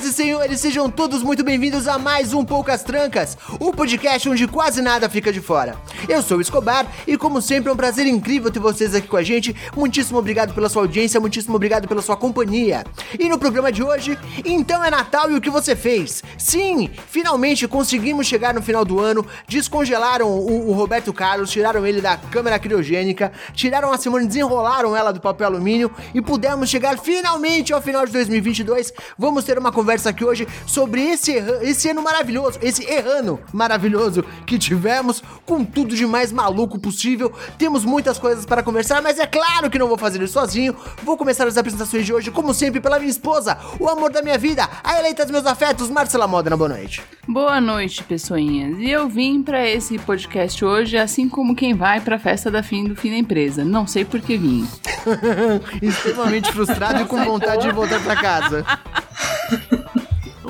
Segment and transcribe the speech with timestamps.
[0.00, 4.46] Senhoras e senhores, sejam todos muito bem-vindos a mais um Poucas Trancas, o podcast onde
[4.46, 5.76] quase nada fica de fora.
[6.08, 9.16] Eu sou o Escobar e, como sempre, é um prazer incrível ter vocês aqui com
[9.16, 9.54] a gente.
[9.76, 12.84] Muitíssimo obrigado pela sua audiência, muitíssimo obrigado pela sua companhia.
[13.18, 16.22] E no programa de hoje, então é Natal e o que você fez?
[16.38, 22.00] Sim, finalmente conseguimos chegar no final do ano, descongelaram o, o Roberto Carlos, tiraram ele
[22.00, 27.72] da câmera criogênica, tiraram a Simone, desenrolaram ela do papel alumínio e pudemos chegar finalmente
[27.72, 28.92] ao final de 2022.
[29.18, 34.58] Vamos ter uma conversa aqui hoje sobre esse, esse ano maravilhoso, esse errano maravilhoso que
[34.58, 37.32] tivemos, com tudo de mais maluco possível.
[37.58, 40.76] Temos muitas coisas para conversar, mas é claro que não vou fazer isso sozinho.
[41.02, 44.38] Vou começar as apresentações de hoje, como sempre, pela minha esposa, o amor da minha
[44.38, 46.56] vida, a eleita dos meus afetos, Marcela Modena.
[46.56, 47.02] Boa noite.
[47.26, 48.78] Boa noite, pessoinhas.
[48.78, 52.84] E eu vim pra esse podcast hoje, assim como quem vai pra festa da fim
[52.84, 53.64] do fim da empresa.
[53.64, 54.66] Não sei por que vim.
[55.80, 58.64] Extremamente frustrado e com vontade de voltar pra casa.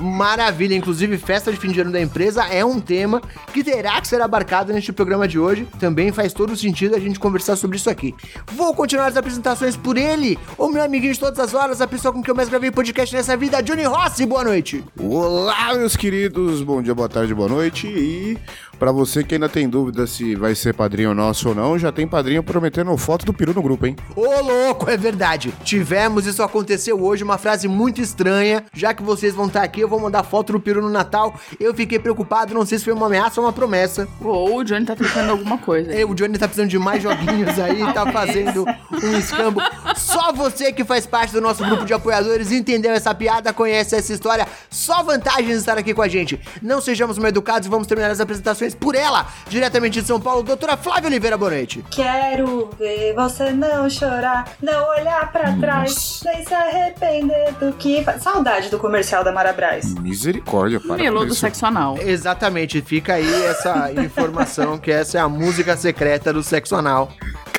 [0.00, 3.20] Maravilha, inclusive festa de fim de ano da empresa é um tema
[3.52, 5.66] que terá que ser abarcado neste programa de hoje.
[5.78, 8.14] Também faz todo sentido a gente conversar sobre isso aqui.
[8.52, 12.12] Vou continuar as apresentações por ele, o meu amiguinho de todas as horas, a pessoa
[12.12, 14.24] com quem eu mais gravei podcast nessa vida, Johnny Rossi.
[14.24, 14.82] Boa noite.
[14.98, 17.86] Olá, meus queridos, bom dia, boa tarde, boa noite.
[17.86, 18.38] E
[18.80, 22.08] pra você que ainda tem dúvida se vai ser padrinho nosso ou não, já tem
[22.08, 23.94] padrinho prometendo foto do peru no grupo, hein?
[24.16, 25.52] Ô louco, é verdade.
[25.62, 28.64] Tivemos, isso aconteceu hoje, uma frase muito estranha.
[28.72, 31.38] Já que vocês vão estar aqui, eu vou mandar foto do peru no Natal.
[31.60, 34.08] Eu fiquei preocupado, não sei se foi uma ameaça ou uma promessa.
[34.18, 35.92] Ou o Johnny tá trocando alguma coisa.
[35.92, 39.60] É, o Johnny tá precisando de mais joguinhos aí, tá fazendo um escambo.
[39.96, 44.12] Só você que faz parte do nosso grupo de apoiadores entendeu essa piada, conhece essa
[44.12, 44.46] história.
[44.70, 46.40] Só vantagens estar aqui com a gente.
[46.62, 50.42] Não sejamos mal educados e vamos terminar as apresentações por ela, diretamente de São Paulo,
[50.42, 51.84] doutora Flávia Oliveira, boa noite.
[51.90, 58.22] Quero ver você não chorar, não olhar pra trás, nem se arrepender do que faz.
[58.22, 59.94] Saudade do comercial da Marabras.
[59.94, 61.98] Misericórdia, para Melô do sexo anal.
[61.98, 67.10] Exatamente, fica aí essa informação que essa é a música secreta do sexo anal.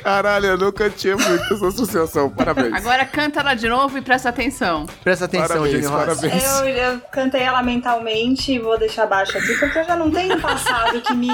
[0.02, 2.74] Caralho, eu nunca tinha muito essa associação, parabéns.
[2.74, 4.86] Agora canta ela de novo e presta atenção.
[5.04, 6.04] Presta atenção, Parabéns, Ross.
[6.20, 6.44] parabéns.
[6.44, 10.36] Eu, eu cantei ela mentalmente e vou deixar baixo aqui, porque eu já não tenho
[10.36, 11.28] um passado que me,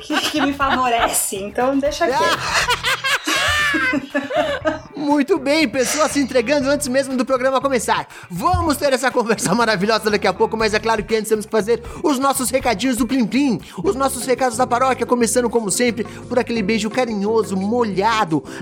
[0.00, 1.36] que, que me favorece.
[1.36, 2.14] Então deixa aqui.
[4.96, 8.06] Muito bem, pessoas se entregando antes mesmo do programa começar.
[8.30, 11.50] Vamos ter essa conversa maravilhosa daqui a pouco, mas é claro que antes temos que
[11.50, 16.04] fazer os nossos recadinhos do Plim Plim, os nossos recados da paróquia, começando como sempre
[16.04, 18.13] por aquele beijo carinhoso, molhado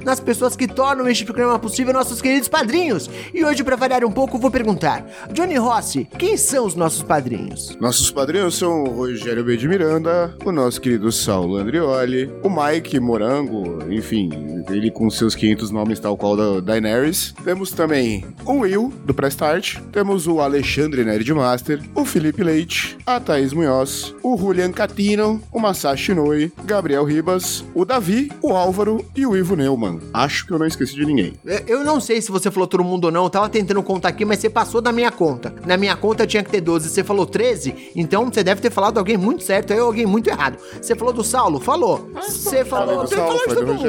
[0.05, 3.11] nas pessoas que tornam este programa possível, nossos queridos padrinhos.
[3.35, 7.77] E hoje, pra variar um pouco, vou perguntar: Johnny Rossi, quem são os nossos padrinhos?
[7.81, 9.57] Nossos padrinhos são o Rogério B.
[9.57, 14.31] de Miranda, o nosso querido Saulo Andrioli, o Mike Morango, enfim,
[14.71, 17.34] ele com seus 500 nomes tal qual da Daenerys.
[17.45, 19.79] Temos também o Will, do Prestart.
[19.93, 26.15] Temos o Alexandre Nerdmaster, o Felipe Leite, a Thaís Munhoz, o Julian Catino, o Masashi
[26.15, 30.00] Noi, Gabriel Ribas, o Davi, o Álvaro e o Ivo Neumann.
[30.14, 31.34] Acho que eu não esqueci de ninguém.
[31.47, 34.08] É, Eu não sei se você falou todo mundo ou não, eu tava tentando contar
[34.08, 35.54] aqui, mas você passou da minha conta.
[35.66, 38.98] Na minha conta tinha que ter 12, você falou 13, então você deve ter falado
[38.98, 40.56] alguém muito certo ou alguém muito errado.
[40.80, 41.60] Você falou do Saulo?
[41.60, 42.10] Falou.
[42.22, 43.88] Você falou, você Saulo, falou de todo mundo.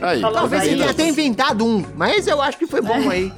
[0.00, 3.32] Aí, Talvez você Aí, tenha até inventado um, mas eu acho que foi bom aí.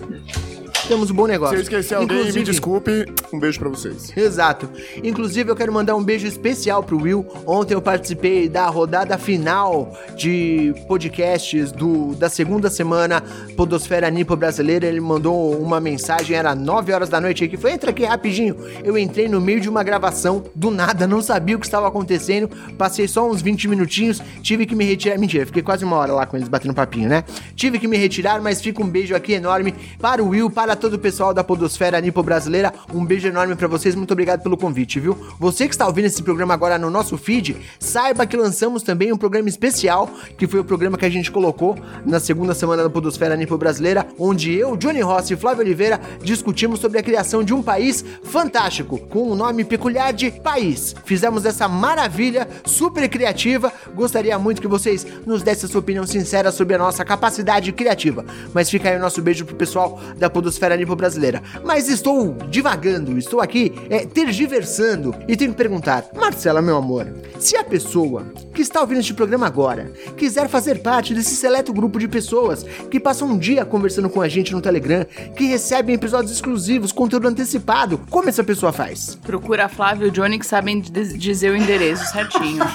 [0.89, 1.57] Temos um bom Se negócio.
[1.57, 3.05] eu esqueci alguém, me Inclusive- desculpe.
[3.31, 4.11] Um beijo pra vocês.
[4.17, 4.71] Exato.
[5.05, 7.27] Inclusive, eu quero mandar um beijo especial pro Will.
[7.47, 13.23] Ontem eu participei da rodada final de podcasts do, da segunda semana
[13.55, 14.87] Podosfera Nipo Brasileira.
[14.87, 18.57] Ele mandou uma mensagem, era 9 horas da noite aí, que foi, entra aqui rapidinho.
[18.83, 22.49] Eu entrei no meio de uma gravação, do nada, não sabia o que estava acontecendo.
[22.79, 25.19] Passei só uns 20 minutinhos, tive que me retirar.
[25.19, 27.25] Mentira, fiquei quase uma hora lá com eles batendo papinho, né?
[27.55, 30.95] Tive que me retirar, mas fica um beijo aqui enorme para o Will, para todo
[30.95, 32.73] o pessoal da Podosfera Nipo Brasileira.
[32.95, 35.19] Um beijo enorme pra vocês, muito obrigado pelo convite, viu?
[35.39, 39.17] Você que está ouvindo esse programa agora no nosso feed, saiba que lançamos também um
[39.17, 41.77] programa especial, que foi o programa que a gente colocou
[42.07, 46.81] na segunda semana da Podosfera Nipo Brasileira, onde eu, Johnny Rossi e Flávio Oliveira discutimos
[46.81, 50.95] sobre a criação de um país fantástico, com um nome peculiar de país.
[51.05, 53.73] Fizemos essa maravilha, super criativa.
[53.95, 58.25] Gostaria muito que vocês nos dessem a sua opinião sincera sobre a nossa capacidade criativa.
[58.53, 61.43] Mas fica aí o nosso beijo pro pessoal da Podosfera Podosfera Nipo Brasileira.
[61.65, 67.07] Mas estou divagando, estou aqui é, tergiversando e tenho que perguntar, Marcela, meu amor,
[67.39, 71.99] se a pessoa que está ouvindo este programa agora quiser fazer parte desse seleto grupo
[71.99, 75.05] de pessoas que passam um dia conversando com a gente no Telegram,
[75.37, 79.17] que recebem episódios exclusivos, conteúdo antecipado, como essa pessoa faz?
[79.23, 82.63] Procura Flávio e o Johnny que sabem diz- dizer o endereço certinho.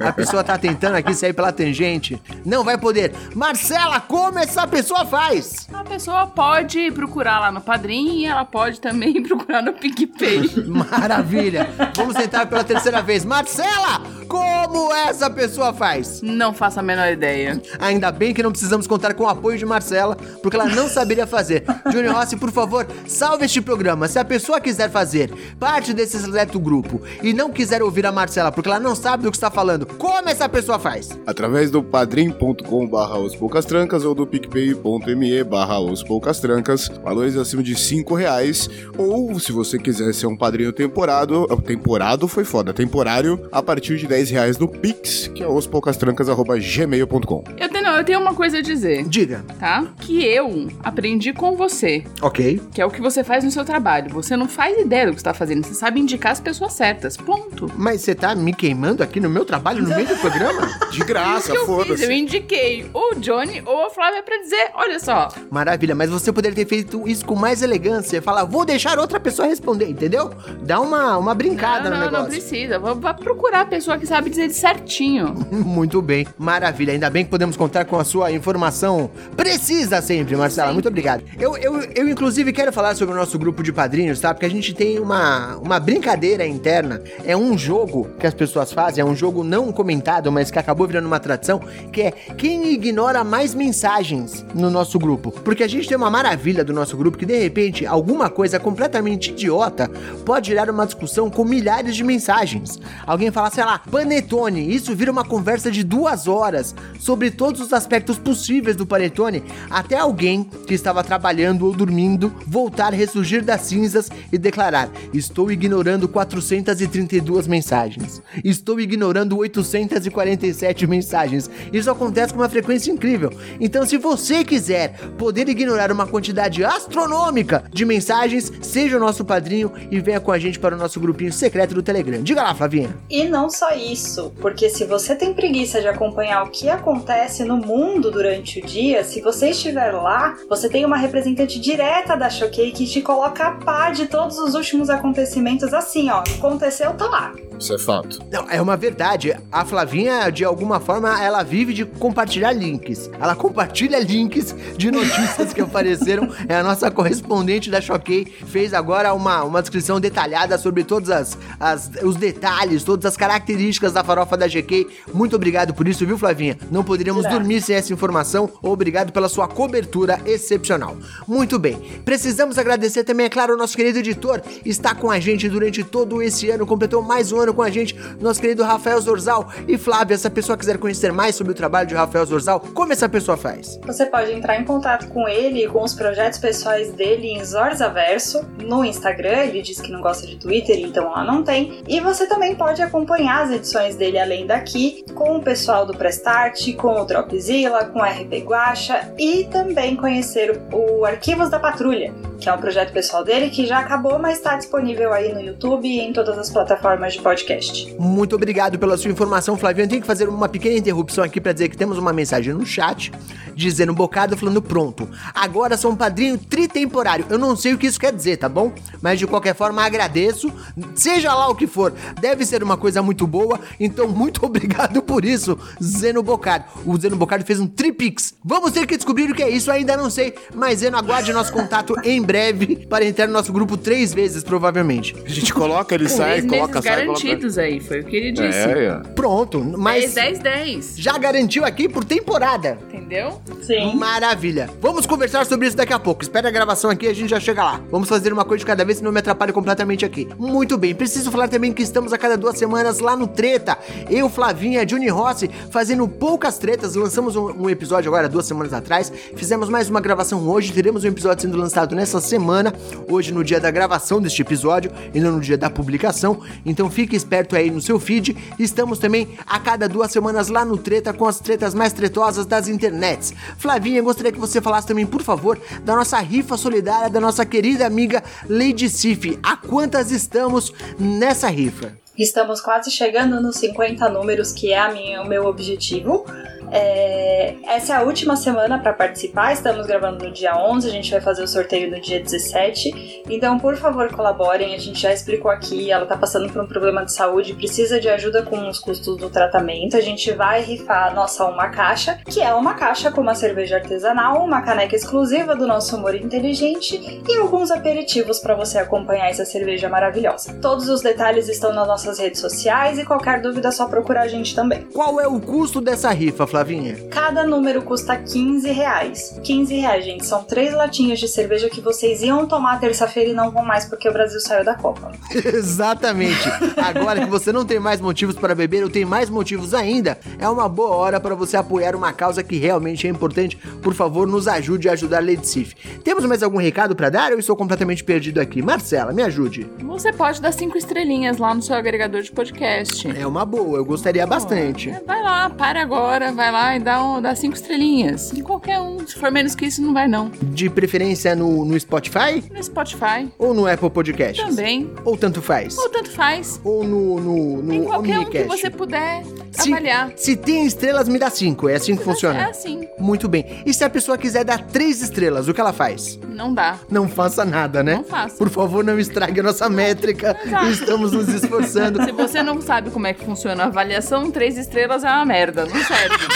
[0.00, 2.20] A pessoa tá tentando aqui sair pela tangente.
[2.44, 3.12] Não vai poder.
[3.34, 5.68] Marcela, como essa pessoa faz?
[5.72, 10.40] A pessoa pode procurar lá no Padrim e ela pode também procurar no PicPay.
[10.66, 11.68] Maravilha.
[11.96, 13.24] Vamos tentar pela terceira vez.
[13.24, 16.20] Marcela, como essa pessoa faz?
[16.22, 17.60] Não faço a menor ideia.
[17.78, 21.26] Ainda bem que não precisamos contar com o apoio de Marcela, porque ela não saberia
[21.26, 21.64] fazer.
[21.90, 24.06] Júnior Rossi, por favor, salve este programa.
[24.08, 28.52] Se a pessoa quiser fazer parte desse seleto grupo e não quiser ouvir a Marcela
[28.52, 31.18] porque ela não sabe do que está falando, como essa pessoa faz?
[31.26, 36.57] Através do padrim.com barra os poucas trancas ou do picpay.me barra os poucas trancas,
[37.02, 42.44] valores acima de 5 reais, ou se você quiser ser um padrinho temporado, temporado foi
[42.44, 47.44] foda, temporário, a partir de 10 reais no Pix, que é ospoucastrancas.gmail.com.
[47.58, 49.44] Eu tenho, eu tenho uma coisa a dizer, Diga.
[49.58, 49.86] tá?
[50.00, 52.60] Que eu aprendi com você, Ok.
[52.72, 54.10] que é o que você faz no seu trabalho.
[54.12, 57.16] Você não faz ideia do que está fazendo, você sabe indicar as pessoas certas.
[57.16, 57.70] Ponto.
[57.76, 60.68] Mas você tá me queimando aqui no meu trabalho, no meio do programa?
[60.90, 61.62] De graça, que eu?
[61.62, 62.12] Eu foda-se.
[62.12, 66.47] indiquei ou o Johnny ou a Flávia pra dizer, olha só, Maravilha, mas você poderia
[66.54, 68.20] ter feito isso com mais elegância.
[68.22, 70.30] Falar, vou deixar outra pessoa responder, entendeu?
[70.62, 72.30] Dá uma, uma brincada não, no não, não negócio.
[72.30, 72.78] precisa.
[72.78, 75.34] Vá, vá procurar a pessoa que sabe dizer certinho.
[75.50, 76.92] Muito bem, maravilha.
[76.92, 80.72] Ainda bem que podemos contar com a sua informação precisa sempre, Marcela.
[80.72, 81.22] Muito obrigado.
[81.38, 84.32] Eu, eu, eu, inclusive, quero falar sobre o nosso grupo de padrinhos, tá?
[84.32, 87.02] Porque a gente tem uma, uma brincadeira interna.
[87.24, 90.86] É um jogo que as pessoas fazem, é um jogo não comentado, mas que acabou
[90.86, 91.60] virando uma tradição,
[91.92, 95.30] que é quem ignora mais mensagens no nosso grupo.
[95.30, 99.30] Porque a gente tem uma maravilha do nosso grupo que, de repente, alguma coisa completamente
[99.30, 99.90] idiota
[100.24, 102.78] pode gerar uma discussão com milhares de mensagens.
[103.06, 107.72] Alguém fala, sei lá, panetone, isso vira uma conversa de duas horas sobre todos os
[107.72, 114.08] aspectos possíveis do panetone, até alguém que estava trabalhando ou dormindo voltar, ressurgir das cinzas
[114.32, 118.22] e declarar: Estou ignorando 432 mensagens.
[118.44, 121.50] Estou ignorando 847 mensagens.
[121.72, 123.32] Isso acontece com uma frequência incrível.
[123.60, 126.27] Então, se você quiser poder ignorar uma quantidade
[126.64, 131.00] astronômica de mensagens, seja o nosso padrinho e venha com a gente para o nosso
[131.00, 132.22] grupinho secreto do Telegram.
[132.22, 132.96] Diga lá, Flavinha.
[133.08, 137.56] E não só isso, porque se você tem preguiça de acompanhar o que acontece no
[137.56, 142.72] mundo durante o dia, se você estiver lá, você tem uma representante direta da Choquei
[142.72, 146.22] que te coloca a par de todos os últimos acontecimentos assim, ó.
[146.38, 147.32] Aconteceu, tá lá.
[147.58, 148.20] Isso é fato.
[148.30, 149.36] Não, é uma verdade.
[149.50, 153.10] A Flavinha, de alguma forma, ela vive de compartilhar links.
[153.20, 156.17] Ela compartilha links de notícias que apareceram.
[156.48, 158.24] É a nossa correspondente da Choquei.
[158.24, 163.92] Fez agora uma, uma descrição detalhada sobre todos as, as- os detalhes, todas as características
[163.92, 164.86] da farofa da GK.
[165.12, 166.58] Muito obrigado por isso, viu, Flavinha?
[166.70, 168.50] Não poderíamos dormir sem essa informação.
[168.62, 170.96] Obrigado pela sua cobertura excepcional.
[171.26, 171.76] Muito bem.
[172.04, 174.40] Precisamos agradecer também, é claro, o nosso querido editor.
[174.64, 177.96] Está com a gente durante todo esse ano, completou mais um ano com a gente,
[178.20, 179.48] nosso querido Rafael Zorzal.
[179.66, 182.92] E Flávia, se a pessoa quiser conhecer mais sobre o trabalho de Rafael Zorzal, como
[182.92, 183.78] essa pessoa faz?
[183.86, 186.07] Você pode entrar em contato com ele e com os projetos
[186.40, 189.44] pessoais dele em Zorzaverso no Instagram.
[189.44, 191.82] Ele diz que não gosta de Twitter, então lá não tem.
[191.86, 196.74] E você também pode acompanhar as edições dele além daqui com o pessoal do Prestart,
[196.76, 202.48] com o Dropzilla, com o RP Guacha e também conhecer o Arquivos da Patrulha, que
[202.48, 206.00] é um projeto pessoal dele que já acabou, mas está disponível aí no YouTube e
[206.00, 207.94] em todas as plataformas de podcast.
[207.98, 209.84] Muito obrigado pela sua informação, Flavinho.
[209.84, 212.64] Eu tenho que fazer uma pequena interrupção aqui para dizer que temos uma mensagem no
[212.64, 213.12] chat
[213.58, 215.08] dizendo um bocado falando pronto.
[215.34, 217.26] Agora sou um padrinho tritemporário.
[217.28, 218.72] Eu não sei o que isso quer dizer, tá bom?
[219.02, 220.52] Mas de qualquer forma agradeço,
[220.94, 221.92] seja lá o que for.
[222.20, 226.66] Deve ser uma coisa muito boa, então muito obrigado por isso, Zeno Bocardo.
[226.86, 228.34] O Zeno Bocardo fez um tripix.
[228.44, 231.52] Vamos ter que descobrir o que é isso, ainda não sei, mas Zeno aguarde nosso
[231.52, 235.16] contato em breve para entrar no nosso grupo três vezes, provavelmente.
[235.24, 237.20] A gente coloca, ele sai, coloca, sai, coloca.
[237.22, 238.58] garantidos aí, foi o que ele disse.
[238.58, 238.94] É, é.
[239.14, 240.94] Pronto, mas 10, 10, 10.
[240.96, 242.78] já garantiu aqui por temporada.
[242.88, 243.40] Entendeu?
[243.62, 243.96] Sim.
[243.96, 244.70] Maravilha.
[244.80, 246.22] Vamos conversar sobre isso daqui a pouco.
[246.22, 247.80] Espera a gravação aqui a gente já chega lá.
[247.90, 250.28] Vamos fazer uma coisa de cada vez, senão me atrapalho completamente aqui.
[250.38, 250.94] Muito bem.
[250.94, 253.78] Preciso falar também que estamos a cada duas semanas lá no Treta.
[254.08, 256.94] Eu, Flavinha, Johnny Rossi, fazendo poucas tretas.
[256.94, 259.12] Lançamos um, um episódio agora, duas semanas atrás.
[259.36, 260.72] Fizemos mais uma gravação hoje.
[260.72, 262.72] Teremos um episódio sendo lançado nessa semana.
[263.10, 266.40] Hoje, no dia da gravação deste episódio e não no dia da publicação.
[266.64, 268.36] Então fique esperto aí no seu feed.
[268.58, 272.68] Estamos também a cada duas semanas lá no Treta com as tretas mais tretosas das
[272.68, 277.44] internet Flavinha, gostaria que você falasse também, por favor, da nossa rifa solidária da nossa
[277.44, 279.38] querida amiga Lady Sif.
[279.42, 281.92] A quantas estamos nessa rifa?
[282.16, 286.24] Estamos quase chegando nos 50 números, que é minha, o meu objetivo.
[286.72, 289.52] É, essa é a última semana para participar.
[289.52, 293.22] Estamos gravando no dia 11, a gente vai fazer o sorteio no dia 17.
[293.28, 294.74] Então, por favor, colaborem.
[294.74, 298.08] A gente já explicou aqui, ela tá passando por um problema de saúde, precisa de
[298.08, 299.96] ajuda com os custos do tratamento.
[299.96, 304.44] A gente vai rifar nossa uma caixa, que é uma caixa com uma cerveja artesanal,
[304.44, 309.88] uma caneca exclusiva do nosso humor inteligente e alguns aperitivos para você acompanhar essa cerveja
[309.88, 310.54] maravilhosa.
[310.60, 314.28] Todos os detalhes estão nas nossas redes sociais e qualquer dúvida é só procurar a
[314.28, 314.82] gente também.
[314.92, 316.96] Qual é o custo dessa rifa, Flavinha?
[317.10, 319.38] Cada número custa 15 reais.
[319.44, 320.26] 15 reais, gente.
[320.26, 324.08] São três latinhas de cerveja que vocês iam tomar terça-feira e não vão mais porque
[324.08, 325.12] o Brasil saiu da Copa.
[325.32, 326.48] Exatamente.
[326.76, 330.48] Agora que você não tem mais motivos para beber ou tem mais motivos ainda, é
[330.48, 333.56] uma boa hora para você apoiar uma causa que realmente é importante.
[333.80, 335.74] Por favor, nos ajude a ajudar a Lady Sif.
[336.02, 338.60] Temos mais algum recado para dar ou estou completamente perdido aqui?
[338.62, 339.70] Marcela, me ajude.
[339.84, 343.08] Você pode dar cinco estrelinhas lá no seu agregador de podcast.
[343.16, 344.90] É uma boa, eu gostaria bastante.
[344.90, 348.32] É, Vai lá, para agora, vai lá e dá, um, dá cinco estrelinhas.
[348.32, 349.06] Em qualquer um.
[349.06, 350.30] Se for menos que isso, não vai não.
[350.42, 354.44] De preferência no, no Spotify No Spotify ou no Apple Podcasts?
[354.44, 354.90] também.
[355.04, 355.76] Ou tanto faz?
[355.78, 356.60] Ou tanto faz.
[356.64, 358.48] Ou no, no, no em qualquer um que Omnicast?
[358.62, 360.12] você puder Se- avaliar.
[360.16, 361.68] Se tem estrelas, me dá cinco.
[361.68, 362.48] É assim que É funciona.
[362.48, 362.86] assim.
[362.98, 363.62] Muito bem.
[363.64, 366.18] E se a pessoa quiser dar três estrelas, o que ela faz?
[366.28, 366.78] Não dá.
[366.90, 367.96] Não faça nada, né?
[367.96, 368.36] Não faça.
[368.36, 370.36] Por favor, não estrague a nossa métrica.
[370.44, 370.66] Exato.
[370.68, 372.02] Estamos nos esforçando.
[372.04, 375.64] Se você não sabe como é que funciona a avaliação, três estrelas é uma merda.
[375.66, 376.16] Não serve.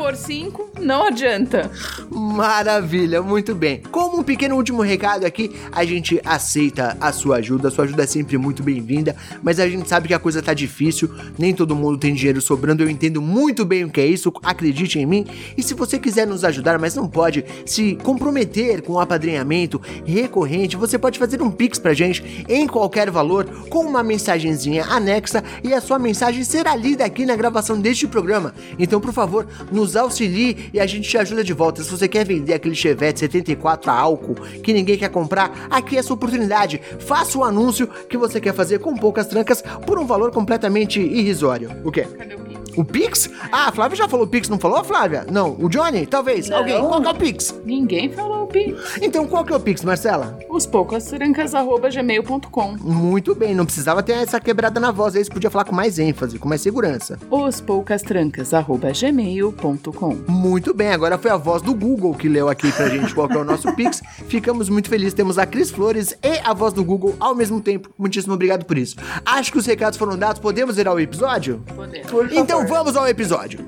[0.00, 1.70] for cinco, não adianta.
[2.10, 3.82] Maravilha, muito bem.
[3.90, 7.68] Como um pequeno último recado aqui, a gente aceita a sua ajuda.
[7.68, 10.54] A sua ajuda é sempre muito bem-vinda, mas a gente sabe que a coisa tá
[10.54, 12.82] difícil, nem todo mundo tem dinheiro sobrando.
[12.82, 15.26] Eu entendo muito bem o que é isso, acredite em mim.
[15.54, 20.78] E se você quiser nos ajudar, mas não pode se comprometer com o apadrinhamento recorrente,
[20.78, 25.74] você pode fazer um pix pra gente em qualquer valor com uma mensagenzinha anexa e
[25.74, 28.54] a sua mensagem será lida aqui na gravação deste programa.
[28.78, 31.82] Então, por favor, nos auxilie e a gente te ajuda de volta.
[31.82, 36.00] Se você quer vender aquele Chevette 74 a álcool que ninguém quer comprar, aqui é
[36.00, 36.80] a sua oportunidade.
[36.98, 41.70] Faça o anúncio que você quer fazer com poucas trancas por um valor completamente irrisório.
[41.84, 42.02] O quê?
[42.02, 42.49] Cadê o?
[42.76, 43.30] O Pix?
[43.50, 45.26] Ah, a Flávia já falou Pix, não falou, Flávia?
[45.30, 45.56] Não.
[45.60, 46.06] O Johnny?
[46.06, 46.48] Talvez.
[46.48, 46.58] Não.
[46.58, 46.80] Alguém?
[46.80, 47.54] Qual que é o Pix?
[47.64, 48.98] Ninguém falou o Pix.
[49.02, 50.38] Então, qual que é o Pix, Marcela?
[50.48, 55.64] Os poucastrancas.gmail.com Muito bem, não precisava ter essa quebrada na voz aí, você podia falar
[55.64, 57.18] com mais ênfase, com mais segurança.
[57.30, 63.14] Os poucastrancas.gmail.com Muito bem, agora foi a voz do Google que leu aqui pra gente
[63.14, 64.02] qual que é o nosso Pix.
[64.28, 67.90] Ficamos muito felizes, temos a Cris Flores e a voz do Google ao mesmo tempo.
[67.98, 68.96] Muitíssimo obrigado por isso.
[69.24, 71.62] Acho que os recados foram dados, podemos ir ao episódio?
[71.74, 72.08] Podemos.
[72.10, 72.28] Favor.
[72.60, 73.66] Então vamos ao episódio.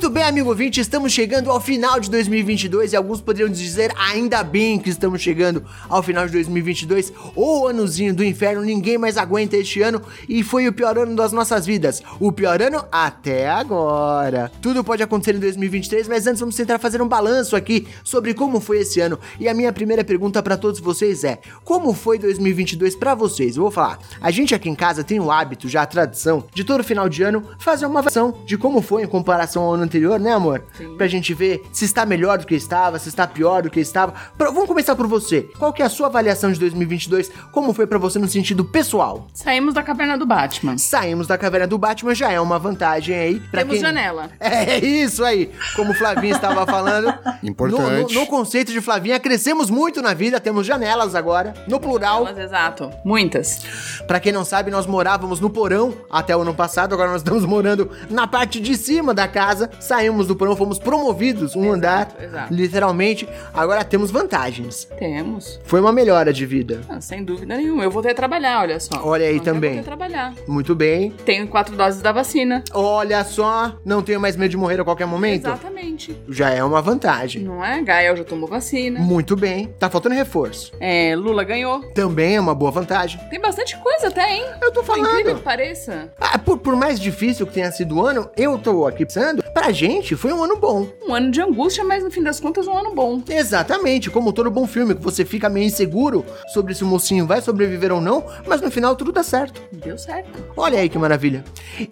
[0.00, 4.42] Muito bem, amigo ouvinte, estamos chegando ao final de 2022 e alguns poderiam dizer ainda
[4.42, 7.12] bem que estamos chegando ao final de 2022.
[7.36, 11.32] O anozinho do inferno, ninguém mais aguenta este ano e foi o pior ano das
[11.32, 12.02] nossas vidas.
[12.18, 14.50] O pior ano até agora.
[14.62, 18.58] Tudo pode acontecer em 2023, mas antes vamos tentar fazer um balanço aqui sobre como
[18.58, 19.18] foi esse ano.
[19.38, 23.54] E a minha primeira pergunta para todos vocês é: como foi 2022 para vocês?
[23.54, 23.98] Eu vou falar.
[24.18, 27.22] A gente aqui em casa tem o hábito, já a tradição, de todo final de
[27.22, 30.62] ano fazer uma avaliação de como foi em comparação ao ano anterior, né, amor?
[30.78, 30.96] Sim.
[30.96, 34.14] Pra gente ver se está melhor do que estava, se está pior do que estava.
[34.38, 35.42] Pra- vamos começar por você.
[35.58, 37.30] Qual que é a sua avaliação de 2022?
[37.52, 39.26] Como foi pra você no sentido pessoal?
[39.34, 40.78] Saímos da caverna do Batman.
[40.78, 44.30] Saímos da caverna do Batman já é uma vantagem aí pra Temos quem janela.
[44.38, 47.12] é isso aí, como o Flavinho estava falando.
[47.42, 47.80] Importante.
[47.80, 52.24] No, no- no conceito de Flavinha, crescemos muito na vida, temos janelas agora, no plural.
[52.24, 52.90] Mas, exato.
[53.04, 53.62] Muitas.
[54.06, 57.44] Pra quem não sabe, nós morávamos no porão até o ano passado, agora nós estamos
[57.46, 59.70] morando na parte de cima da casa.
[59.80, 62.52] Saímos do porão, fomos promovidos um andar, exato.
[62.54, 63.28] literalmente.
[63.52, 64.86] Agora temos vantagens.
[64.98, 65.58] Temos.
[65.64, 66.82] Foi uma melhora de vida.
[66.88, 67.82] Ah, sem dúvida nenhuma.
[67.82, 69.00] Eu voltei a trabalhar, olha só.
[69.02, 69.74] Olha aí Eu também.
[69.74, 70.34] voltei a trabalhar.
[70.46, 71.10] Muito bem.
[71.24, 72.62] Tenho quatro doses da vacina.
[72.72, 75.46] Olha só, não tenho mais medo de morrer a qualquer momento.
[75.46, 76.16] Exatamente.
[76.28, 77.42] Já é uma vantagem.
[77.42, 77.80] Não é?
[77.82, 79.00] Gael já tomou vacina.
[79.00, 79.74] Muito bem.
[79.78, 80.72] Tá faltando reforço.
[80.78, 81.80] É, Lula ganhou.
[81.94, 83.20] Também é uma boa vantagem.
[83.30, 84.44] Tem bastante coisa até, hein?
[84.62, 85.36] Eu tô Por incrível falando.
[85.38, 86.12] que pareça.
[86.20, 89.69] Ah, por, por mais difícil que tenha sido o ano, eu tô aqui pensando, pra
[89.72, 90.88] gente foi um ano bom.
[91.06, 93.22] Um ano de angústia, mas no fim das contas, um ano bom.
[93.28, 97.40] Exatamente, como todo bom filme, que você fica meio inseguro sobre se o mocinho vai
[97.40, 99.60] sobreviver ou não, mas no final tudo dá certo.
[99.72, 100.30] Deu certo.
[100.56, 101.44] Olha aí que maravilha.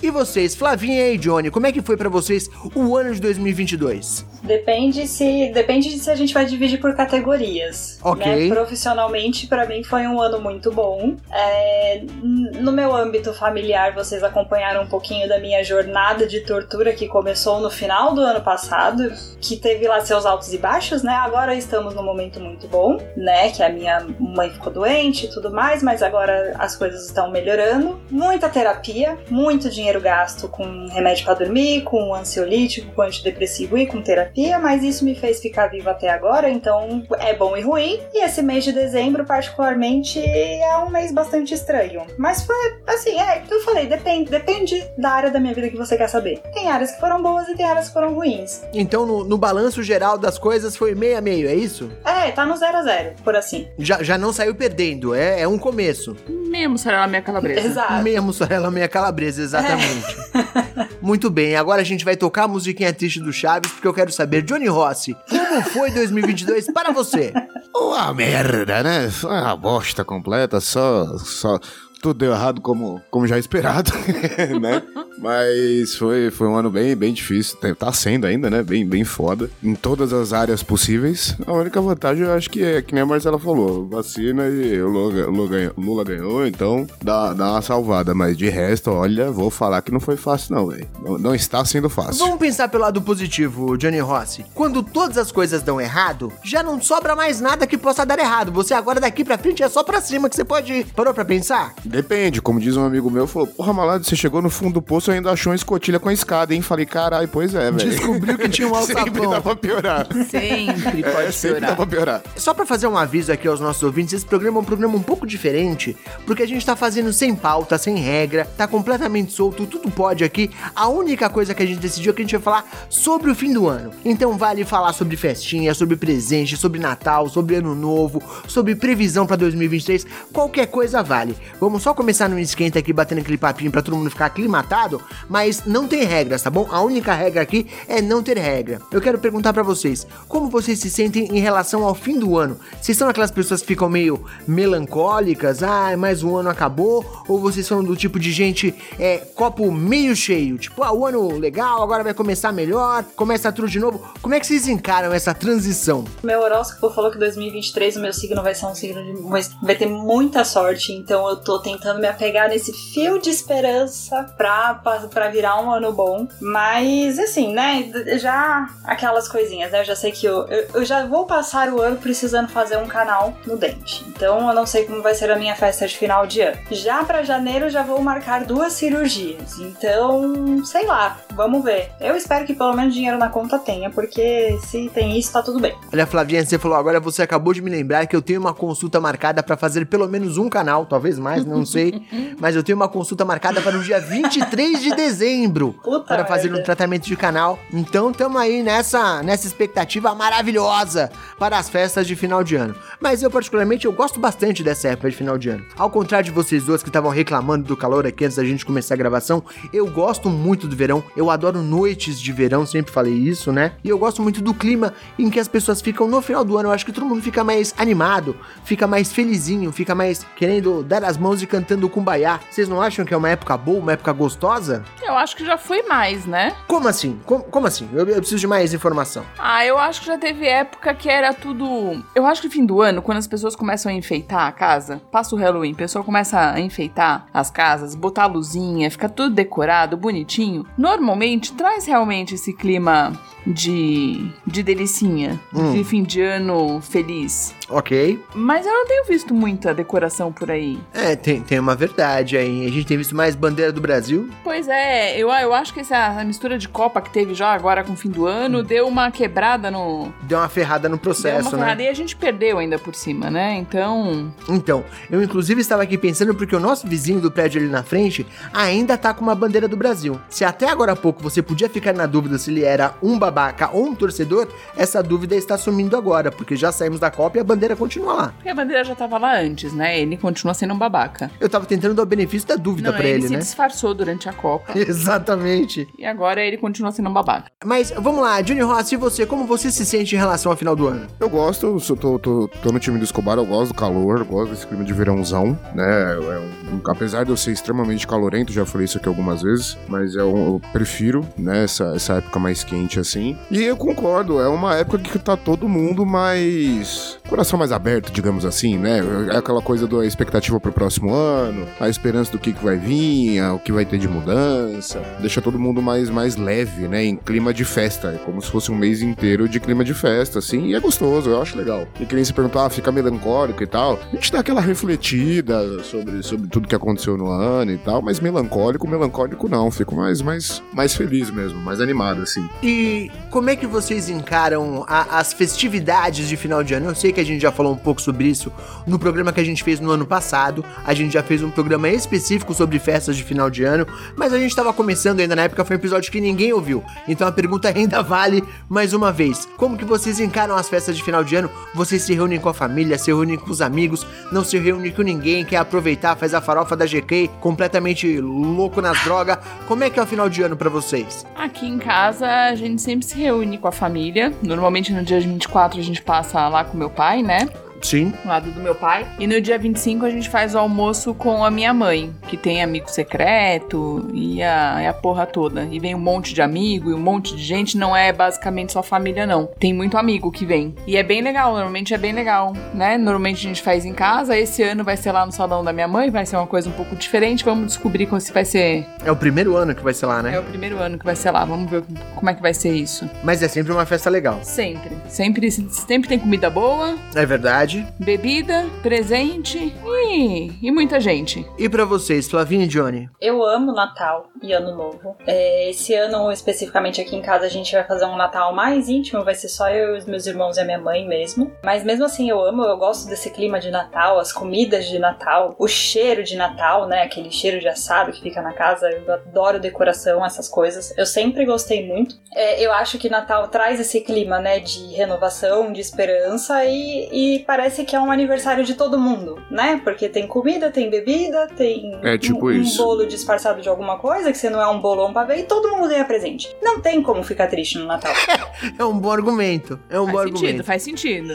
[0.02, 4.25] E vocês, Flavinha e Johnny, como é que foi pra vocês o ano de 2022?
[4.42, 7.99] Depende se depende de se a gente vai dividir por categorias.
[8.02, 8.49] Ok.
[8.49, 8.54] Né?
[8.54, 11.16] Profissionalmente, pra mim foi um ano muito bom.
[11.33, 17.09] É, no meu âmbito familiar, vocês acompanharam um pouquinho da minha jornada de tortura que
[17.09, 21.12] começou no final do ano passado, que teve lá seus altos e baixos, né?
[21.12, 23.50] Agora estamos num momento muito bom, né?
[23.50, 28.00] Que a minha mãe ficou doente e tudo mais, mas agora as coisas estão melhorando.
[28.11, 34.00] Muita terapia, muito dinheiro gasto com remédio pra dormir, com ansiolítico, com antidepressivo e com
[34.02, 34.27] terapia,
[34.61, 38.00] mas isso me fez ficar viva até agora, então é bom e ruim.
[38.12, 42.02] E esse mês de dezembro, particularmente, é um mês bastante estranho.
[42.16, 42.56] Mas foi
[42.87, 46.40] assim, é, eu falei, depende, depende da área da minha vida que você quer saber.
[46.52, 48.62] Tem áreas que foram boas e tem áreas que foram ruins.
[48.73, 51.90] Então, no, no balanço geral das coisas, foi meio a meio, é isso?
[52.04, 53.68] É, tá no zero a zero, por assim.
[53.78, 56.16] Já, já não saiu perdendo, é, é um começo.
[56.28, 57.66] Meio mussarela minha calabresa.
[57.66, 58.02] Exato.
[58.02, 60.16] Meia mussarela, meia calabresa, exatamente.
[61.00, 64.12] Muito bem, agora a gente vai tocar a musiquinha triste do Chaves, porque eu quero
[64.12, 67.32] saber, Johnny Rossi, como foi 2022 para você?
[67.75, 69.08] Uma merda, né?
[69.10, 71.16] Foi Uma bosta completa, só.
[71.18, 71.58] só
[72.00, 73.90] tudo deu errado como, como já esperado,
[74.60, 74.82] né?
[75.20, 77.56] Mas foi, foi um ano bem, bem difícil.
[77.78, 78.62] Tá- sendo ainda, né?
[78.62, 79.50] Bem, bem foda.
[79.62, 81.34] Em todas as áreas possíveis.
[81.46, 84.88] A única vantagem eu acho que é que nem a Marcela falou: vacina e o
[84.88, 88.14] Lula, Lula ganhou, Lula ganhou, então dá, dá uma salvada.
[88.14, 90.87] Mas de resto, olha, vou falar que não foi fácil, não, velho.
[91.02, 92.25] Não, não está sendo fácil.
[92.25, 94.44] Vamos pensar pelo lado positivo, Johnny Rossi.
[94.54, 98.52] Quando todas as coisas dão errado, já não sobra mais nada que possa dar errado.
[98.52, 100.87] Você agora daqui pra frente é só pra cima que você pode ir.
[100.94, 101.75] Parou pra pensar?
[101.84, 105.07] Depende, como diz um amigo meu, falou: Porra, malandro, você chegou no fundo do poço
[105.12, 106.62] e ainda achou uma escotilha com a escada, hein?
[106.62, 107.90] Falei, caralho, pois é, velho.
[107.90, 109.30] Descobriu que tinha um Sempre alçapão.
[109.30, 110.06] dá pra piorar.
[110.28, 111.76] Sempre É, pode sempre dá piorar.
[111.76, 112.22] pra piorar.
[112.36, 115.02] Só pra fazer um aviso aqui aos nossos ouvintes, esse programa é um programa um
[115.02, 115.96] pouco diferente,
[116.26, 120.50] porque a gente tá fazendo sem pauta, sem regra, tá completamente solto, tudo pode aqui.
[120.74, 123.34] A única coisa que a gente decidiu é que a gente vai falar sobre o
[123.34, 123.90] fim do ano.
[124.04, 129.36] Então vale falar sobre festinha, sobre presente, sobre Natal, sobre Ano Novo, sobre previsão pra
[129.36, 131.36] 2023, qualquer coisa vale.
[131.60, 134.97] Vamos só começar no esquenta aqui, batendo aquele papinho pra todo mundo ficar aclimatado,
[135.28, 136.66] mas não tem regras, tá bom?
[136.70, 138.80] A única regra aqui é não ter regra.
[138.92, 142.58] Eu quero perguntar pra vocês, como vocês se sentem em relação ao fim do ano?
[142.80, 147.04] Vocês são aquelas pessoas que ficam meio melancólicas, ah, mais um ano acabou?
[147.28, 150.56] Ou vocês são do tipo de gente, é, copo meio cheio?
[150.58, 154.00] Tipo, ah, o ano legal, agora vai começar melhor, começa tudo de novo.
[154.22, 156.04] Como é que vocês encaram essa transição?
[156.22, 159.12] Meu horóscopo falou que 2023 o meu signo vai ser um signo de.
[159.22, 164.24] vai- vai ter muita sorte, então eu tô tentando me apegar nesse fio de esperança
[164.37, 166.27] pra, pra, pra virar um ano bom.
[166.40, 167.90] Mas, assim, né?
[168.18, 169.81] Já aquelas coisinhas, né?
[169.81, 172.87] Eu já sei que eu, eu, eu já vou passar o ano precisando fazer um
[172.87, 174.05] canal no dente.
[174.09, 176.59] Então eu não sei como vai ser a minha festa de final de ano.
[176.70, 179.59] Já pra janeiro já vou marcar duas cirurgias.
[179.59, 181.90] Então, sei lá, vamos ver.
[182.01, 185.61] Eu espero que pelo menos dinheiro na conta tenha, porque se tem isso, tá tudo
[185.61, 185.77] bem.
[185.92, 189.01] Olha, Flavinha, você falou agora, você acabou de me lembrar que eu tenho uma consulta
[189.01, 192.03] marcada pra fazer pelo menos um canal, talvez mais, não sei.
[192.40, 195.72] mas eu tenho uma consulta marcada para o dia 23 de dezembro.
[195.82, 197.58] Puta para fazer um tratamento de canal.
[197.72, 202.74] Então tamo aí nessa, nessa expectativa maravilhosa para as festas de final de ano.
[203.00, 205.64] Mas eu, particularmente, eu gosto bastante dessa época de final de ano.
[205.76, 208.94] Ao contrário de vocês dois que estavam reclamando do calor aqui antes da gente começar
[208.94, 211.02] a gravação, eu gosto muito do verão.
[211.16, 213.72] Eu adoro noites de verão, sempre falei isso, né?
[213.82, 216.68] E eu gosto muito do clima em que as pessoas ficam no final do ano.
[216.68, 221.04] Eu acho que todo mundo fica mais animado, fica mais felizinho, fica mais querendo dar
[221.04, 222.40] as mãos e cantando kumbaya.
[222.50, 224.58] Vocês não acham que é uma época boa, uma época gostosa?
[225.03, 226.55] Eu acho que já foi mais, né?
[226.66, 227.21] Como assim?
[227.25, 227.88] Como, como assim?
[227.92, 229.25] Eu, eu preciso de mais informação.
[229.38, 232.05] Ah, eu acho que já teve época que era tudo.
[232.14, 235.35] Eu acho que fim do ano, quando as pessoas começam a enfeitar a casa, passa
[235.35, 240.66] o Halloween, a pessoa começa a enfeitar as casas, botar luzinha, fica tudo decorado, bonitinho.
[240.77, 243.12] Normalmente traz realmente esse clima
[243.46, 244.31] de.
[244.46, 245.72] de delicinha, Hum.
[245.72, 247.55] de fim de ano feliz.
[247.68, 248.18] Ok.
[248.35, 250.79] Mas eu não tenho visto muita decoração por aí.
[250.94, 252.66] É, tem, tem uma verdade aí.
[252.66, 254.29] A gente tem visto mais bandeira do Brasil.
[254.42, 257.92] Pois é, eu, eu acho que essa mistura de Copa que teve já agora com
[257.92, 260.12] o fim do ano deu uma quebrada no.
[260.22, 261.62] Deu uma ferrada no Deu processo, uma né?
[261.64, 263.57] ferrada e a gente perdeu ainda por cima, né?
[263.57, 264.33] Então.
[264.48, 268.27] Então, eu inclusive estava aqui pensando porque o nosso vizinho do prédio ali na frente
[268.53, 270.18] ainda tá com uma bandeira do Brasil.
[270.29, 273.70] Se até agora há pouco você podia ficar na dúvida se ele era um babaca
[273.72, 277.44] ou um torcedor, essa dúvida está sumindo agora, porque já saímos da Copa e a
[277.44, 278.28] bandeira continua lá.
[278.36, 279.98] Porque a bandeira já tava lá antes, né?
[280.00, 281.30] Ele continua sendo um babaca.
[281.40, 283.38] Eu tava tentando dar o benefício da dúvida Não, pra ele, ele, se né?
[283.38, 284.72] disfarçou durante a Copa.
[284.78, 285.88] Exatamente.
[285.98, 287.50] e agora ele continua sendo um babaca.
[287.64, 290.74] Mas vamos lá, Johnny Ross, e você, como você se sente em relação ao final
[290.76, 291.06] do ano?
[291.18, 294.24] Eu gosto, eu tô, tô, tô no time do Escobar, eu gosto do calor, eu
[294.24, 296.12] gosto desse clima de verãozão, né?
[296.14, 296.38] É
[296.72, 300.28] um- apesar de eu ser extremamente calorento, já falei isso aqui algumas vezes, mas eu,
[300.36, 303.17] eu prefiro, né, essa, essa época mais quente assim.
[303.18, 303.37] Assim.
[303.50, 307.18] E eu concordo, é uma época que tá todo mundo mais.
[307.28, 309.00] coração mais aberto, digamos assim, né?
[309.33, 313.42] É aquela coisa da expectativa pro próximo ano, a esperança do que, que vai vir,
[313.52, 315.02] o que vai ter de mudança.
[315.20, 317.04] Deixa todo mundo mais, mais leve, né?
[317.04, 318.09] Em clima de festa.
[318.09, 320.66] É como se fosse um mês inteiro de clima de festa, assim.
[320.66, 321.87] E é gostoso, eu acho legal.
[322.00, 323.98] E quem se perguntar, ah, fica melancólico e tal.
[324.12, 328.20] A gente dá aquela refletida sobre, sobre tudo que aconteceu no ano e tal, mas
[328.20, 329.70] melancólico, melancólico não.
[329.70, 332.48] Fico mais, mais, mais feliz mesmo, mais animado, assim.
[332.62, 336.88] E como é que vocês encaram a- as festividades de final de ano?
[336.90, 338.53] Eu sei que a gente já falou um pouco sobre isso
[338.87, 340.64] no programa que a gente fez no ano passado.
[340.85, 344.38] A gente já fez um programa específico sobre festas de final de ano, mas a
[344.38, 346.83] gente tava começando ainda na época, foi um episódio que ninguém ouviu.
[347.07, 349.47] Então a pergunta ainda vale mais uma vez.
[349.57, 351.51] Como que vocês encaram as festas de final de ano?
[351.75, 355.03] Vocês se reúnem com a família, se reúnem com os amigos, não se reúnem com
[355.03, 359.38] ninguém, quer aproveitar, faz a farofa da GK, completamente louco nas drogas.
[359.66, 361.27] Como é que é o final de ano pra vocês?
[361.37, 364.32] Aqui em casa a gente sempre se reúne com a família.
[364.42, 367.48] Normalmente no dia 24 a gente passa lá com meu pai, né?
[367.82, 368.12] Sim.
[368.22, 369.06] do lado do meu pai.
[369.18, 372.62] E no dia 25 a gente faz o almoço com a minha mãe, que tem
[372.62, 375.68] amigo secreto e a, e a porra toda.
[375.70, 377.76] E vem um monte de amigo e um monte de gente.
[377.76, 379.46] Não é basicamente só família, não.
[379.58, 380.74] Tem muito amigo que vem.
[380.86, 382.96] E é bem legal, normalmente é bem legal, né?
[382.98, 384.36] Normalmente a gente faz em casa.
[384.36, 386.72] Esse ano vai ser lá no salão da minha mãe, vai ser uma coisa um
[386.72, 387.44] pouco diferente.
[387.44, 388.86] Vamos descobrir como se vai ser.
[389.04, 390.34] É o primeiro ano que vai ser lá, né?
[390.34, 391.44] É o primeiro ano que vai ser lá.
[391.44, 391.82] Vamos ver
[392.14, 393.08] como é que vai ser isso.
[393.22, 394.38] Mas é sempre uma festa legal.
[394.42, 394.90] Sempre.
[395.08, 397.67] Sempre, sempre tem comida boa, É verdade.
[397.98, 401.46] Bebida, presente e, e muita gente.
[401.59, 403.09] E pra vocês, Flavinha e Johnny?
[403.20, 405.16] Eu amo Natal e Ano Novo.
[405.26, 409.24] É, esse ano, especificamente aqui em casa, a gente vai fazer um Natal mais íntimo,
[409.24, 411.52] vai ser só eu, os meus irmãos e a minha mãe mesmo.
[411.62, 415.54] Mas mesmo assim, eu amo, eu gosto desse clima de Natal, as comidas de Natal,
[415.59, 417.02] o cheiro de Natal, né?
[417.02, 418.88] Aquele cheiro de assado que fica na casa.
[418.90, 420.96] Eu adoro decoração, essas coisas.
[420.96, 422.16] Eu sempre gostei muito.
[422.35, 424.59] É, eu acho que Natal traz esse clima, né?
[424.59, 429.81] De renovação, de esperança e, e parece que é um aniversário de todo mundo, né?
[429.83, 434.31] Porque tem comida, tem bebida, tem É tipo um, um bolo disfarçado de alguma coisa,
[434.31, 436.55] que você não é um bolo ou um pavê, e todo mundo ganha presente.
[436.62, 438.12] Não tem como ficar triste no Natal.
[438.77, 439.79] É um bom argumento.
[439.88, 440.64] É um bom faz sentido, argumento.
[440.64, 441.35] faz sentido.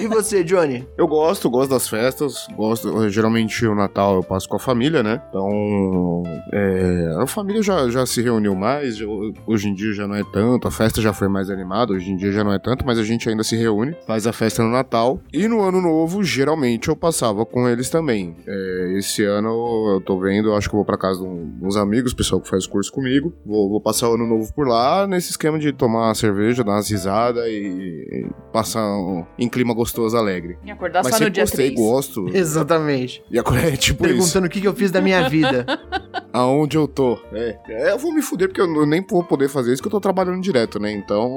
[0.00, 0.86] E você, Johnny?
[0.96, 3.08] Eu gosto, gosto das festas, gosto.
[3.08, 5.20] Geralmente o Natal eu passo com a família, né?
[5.28, 8.98] Então, é, a família já, já se reuniu mais,
[9.46, 12.16] hoje em dia já não é tanto, a festa já foi mais animada, hoje em
[12.16, 14.70] dia já não é tanto, mas a gente ainda se reúne, faz a festa no
[14.70, 15.19] Natal.
[15.32, 18.36] E no Ano Novo, geralmente eu passava com eles também.
[18.46, 19.48] É, esse ano
[19.94, 22.48] eu tô vendo, acho que eu vou pra casa de um- uns amigos, pessoal que
[22.48, 26.06] faz curso comigo, vou, vou passar o Ano Novo por lá, nesse esquema de tomar
[26.08, 30.58] uma cerveja, dar umas risadas e, e passar um- em clima gostoso, alegre.
[30.64, 31.80] E acordar Mas só no dia gostei, 3.
[31.80, 32.28] gosto.
[32.34, 33.22] Exatamente.
[33.30, 34.14] E agora é tipo isso.
[34.14, 35.64] Perguntando o que, que eu fiz da minha vida.
[36.32, 37.18] Aonde eu tô.
[37.32, 37.58] É.
[37.68, 40.00] É, eu vou me fuder porque eu nem vou poder fazer isso que eu tô
[40.00, 40.92] trabalhando direto, né?
[40.92, 41.36] Então,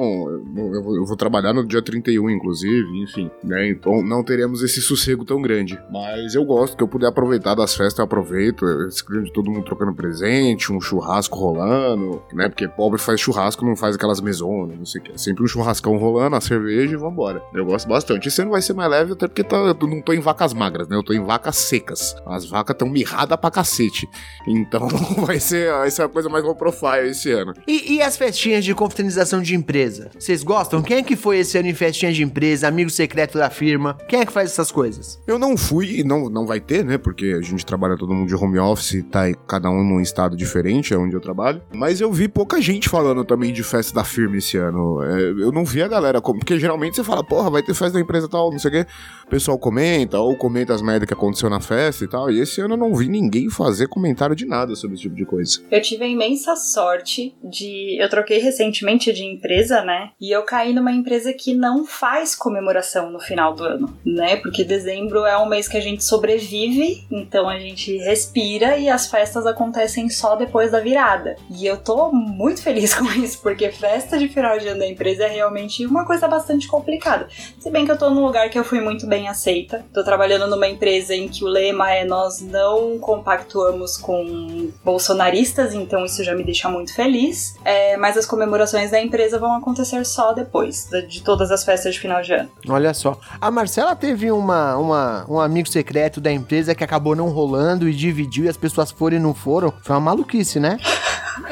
[0.56, 3.73] eu, eu vou, eu vou trabalhar no dia 31, inclusive, enfim, né?
[3.74, 5.80] Então não teremos esse sossego tão grande.
[5.92, 8.66] Mas eu gosto que eu puder aproveitar das festas, eu aproveito.
[8.88, 12.50] Esse clima de todo mundo trocando presente, um churrasco rolando, né?
[12.50, 15.12] Porque pobre faz churrasco, não faz aquelas mesonas, não sei o que.
[15.12, 17.42] É sempre um churrascão rolando, a cerveja e vambora.
[17.54, 18.28] Eu gosto bastante.
[18.28, 20.88] Esse ano vai ser mais leve, até porque tá- eu não tô em vacas magras,
[20.88, 20.96] né?
[20.96, 22.16] Eu tô em vacas secas.
[22.26, 24.08] As vacas tão mirradas pra cacete.
[24.48, 24.88] Então
[25.26, 27.54] vai ser, vai ser a coisa mais low profile esse ano.
[27.68, 30.10] E, e as festinhas de confraternização de empresa?
[30.18, 30.82] Vocês gostam?
[30.82, 33.98] Quem é que foi esse ano em festinha de empresa, amigo secreto da firma?
[34.10, 35.22] Quem é que faz essas coisas?
[35.26, 36.98] Eu não fui e não, não vai ter, né?
[36.98, 40.36] Porque a gente trabalha todo mundo de home office, tá aí cada um num estado
[40.36, 41.62] diferente, é onde eu trabalho.
[41.74, 45.02] Mas eu vi pouca gente falando também de festa da firma esse ano.
[45.02, 47.94] É, eu não vi a galera, como- porque geralmente você fala, porra, vai ter festa
[47.94, 48.86] da empresa tal, não sei o quê.
[49.26, 52.30] O pessoal comenta, ou comenta as merdas que aconteceu na festa e tal.
[52.30, 55.26] E esse ano eu não vi ninguém fazer comentário de nada sobre esse tipo de
[55.26, 55.60] coisa.
[55.72, 57.98] Eu tive a imensa sorte de.
[58.02, 60.10] Eu troquei recentemente de empresa, né?
[60.20, 64.36] E eu caí numa empresa que não faz comemoração no final do ano, né?
[64.38, 69.08] Porque dezembro é um mês que a gente sobrevive, então a gente respira e as
[69.08, 71.36] festas acontecem só depois da virada.
[71.50, 75.24] E eu tô muito feliz com isso, porque festa de final de ano da empresa
[75.24, 77.28] é realmente uma coisa bastante complicada.
[77.60, 79.86] Se bem que eu tô num lugar que eu fui muito bem aceita.
[79.94, 86.06] Tô trabalhando numa empresa em que o lema é nós não compactuamos com bolsonaristas, então
[86.06, 87.56] isso já me deixa muito feliz.
[87.64, 91.94] É, mas as comemorações da empresa vão acontecer só depois de, de todas as festas
[91.94, 92.50] de final de ano.
[92.68, 93.18] Olha só.
[93.44, 97.94] A Marcela teve uma, uma, um amigo secreto da empresa que acabou não rolando e
[97.94, 99.74] dividiu e as pessoas foram e não foram.
[99.82, 100.78] Foi uma maluquice, né?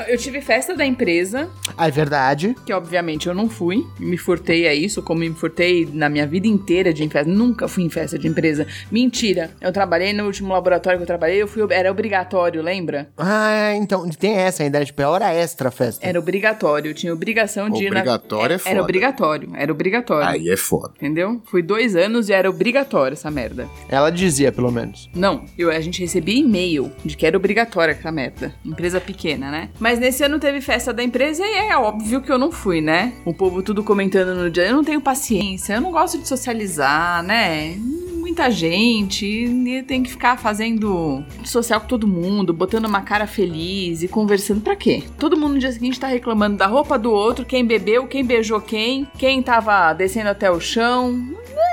[0.08, 2.56] Eu tive festa da empresa, Ah, é verdade.
[2.65, 3.86] Que obviamente eu não fui.
[4.00, 7.30] Me furtei a isso, como me furtei na minha vida inteira de festa.
[7.32, 8.67] Nunca fui em festa de empresa.
[8.91, 9.52] Mentira.
[9.60, 13.10] Eu trabalhei no último laboratório que eu trabalhei, eu fui, era obrigatório, lembra?
[13.17, 14.84] Ah, então tem essa ainda?
[14.86, 16.06] Tipo, é hora extra a festa.
[16.06, 16.89] Era obrigatório.
[16.91, 18.00] Eu tinha obrigação de ir na.
[18.02, 18.70] Obrigatório é foda.
[18.72, 19.50] Era obrigatório.
[19.56, 20.28] Era obrigatório.
[20.28, 20.94] Aí é foda.
[20.98, 21.41] Entendeu?
[21.46, 23.67] Fui dois anos e era obrigatório essa merda.
[23.89, 25.10] Ela dizia, pelo menos.
[25.15, 28.54] Não, eu, a gente recebia e-mail de que era obrigatória essa merda.
[28.63, 29.70] Empresa pequena, né?
[29.80, 33.14] Mas nesse ano teve festa da empresa e é óbvio que eu não fui, né?
[33.26, 34.68] O povo tudo comentando no dia.
[34.68, 37.76] Eu não tenho paciência, eu não gosto de socializar, né?
[38.20, 44.04] Muita gente, e tem que ficar fazendo social com todo mundo, botando uma cara feliz
[44.04, 45.04] e conversando pra quê?
[45.18, 48.62] Todo mundo no dia seguinte tá reclamando da roupa do outro, quem bebeu, quem beijou
[48.62, 51.12] quem, quem tava descendo até o chão.
[51.12, 51.71] Não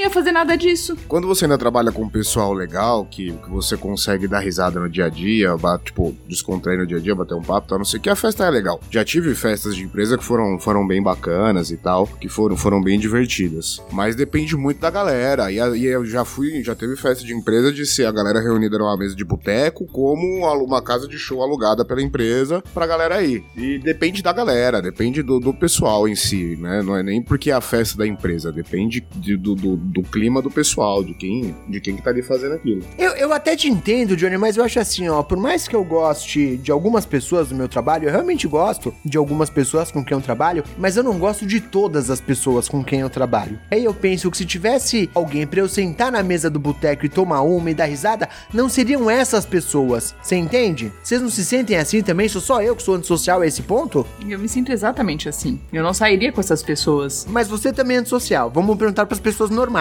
[0.00, 0.96] ia fazer nada disso.
[1.06, 4.88] Quando você ainda trabalha com um pessoal legal, que, que você consegue dar risada no
[4.88, 5.50] dia a dia,
[5.84, 8.16] tipo, descontrair no dia a dia, bater um papo, tal, não sei o que, a
[8.16, 8.80] festa é legal.
[8.90, 12.80] Já tive festas de empresa que foram, foram bem bacanas e tal, que foram, foram
[12.82, 13.82] bem divertidas.
[13.92, 15.50] Mas depende muito da galera.
[15.50, 18.78] E, e eu já fui, já teve festa de empresa de ser a galera reunida
[18.78, 23.44] numa mesa de boteco, como uma casa de show alugada pela empresa pra galera ir.
[23.56, 26.82] E depende da galera, depende do, do pessoal em si, né?
[26.82, 30.42] Não é nem porque é a festa da empresa, depende de- do, do, do clima
[30.42, 32.82] do pessoal, de quem, de quem que tá ali fazendo aquilo.
[32.98, 35.82] Eu, eu até te entendo, Johnny, mas eu acho assim, ó, por mais que eu
[35.82, 40.16] goste de algumas pessoas do meu trabalho, eu realmente gosto de algumas pessoas com quem
[40.16, 43.58] eu trabalho, mas eu não gosto de todas as pessoas com quem eu trabalho.
[43.70, 47.08] Aí eu penso que se tivesse alguém pra eu sentar na mesa do boteco e
[47.08, 50.14] tomar uma e dar risada, não seriam essas pessoas.
[50.22, 50.92] Você entende?
[51.02, 52.28] Vocês não se sentem assim também?
[52.28, 54.06] Sou só eu que sou antissocial a esse ponto?
[54.28, 55.58] Eu me sinto exatamente assim.
[55.72, 57.26] Eu não sairia com essas pessoas.
[57.28, 58.50] Mas você também é antissocial.
[58.50, 59.77] Vamos perguntar pras pessoas normais.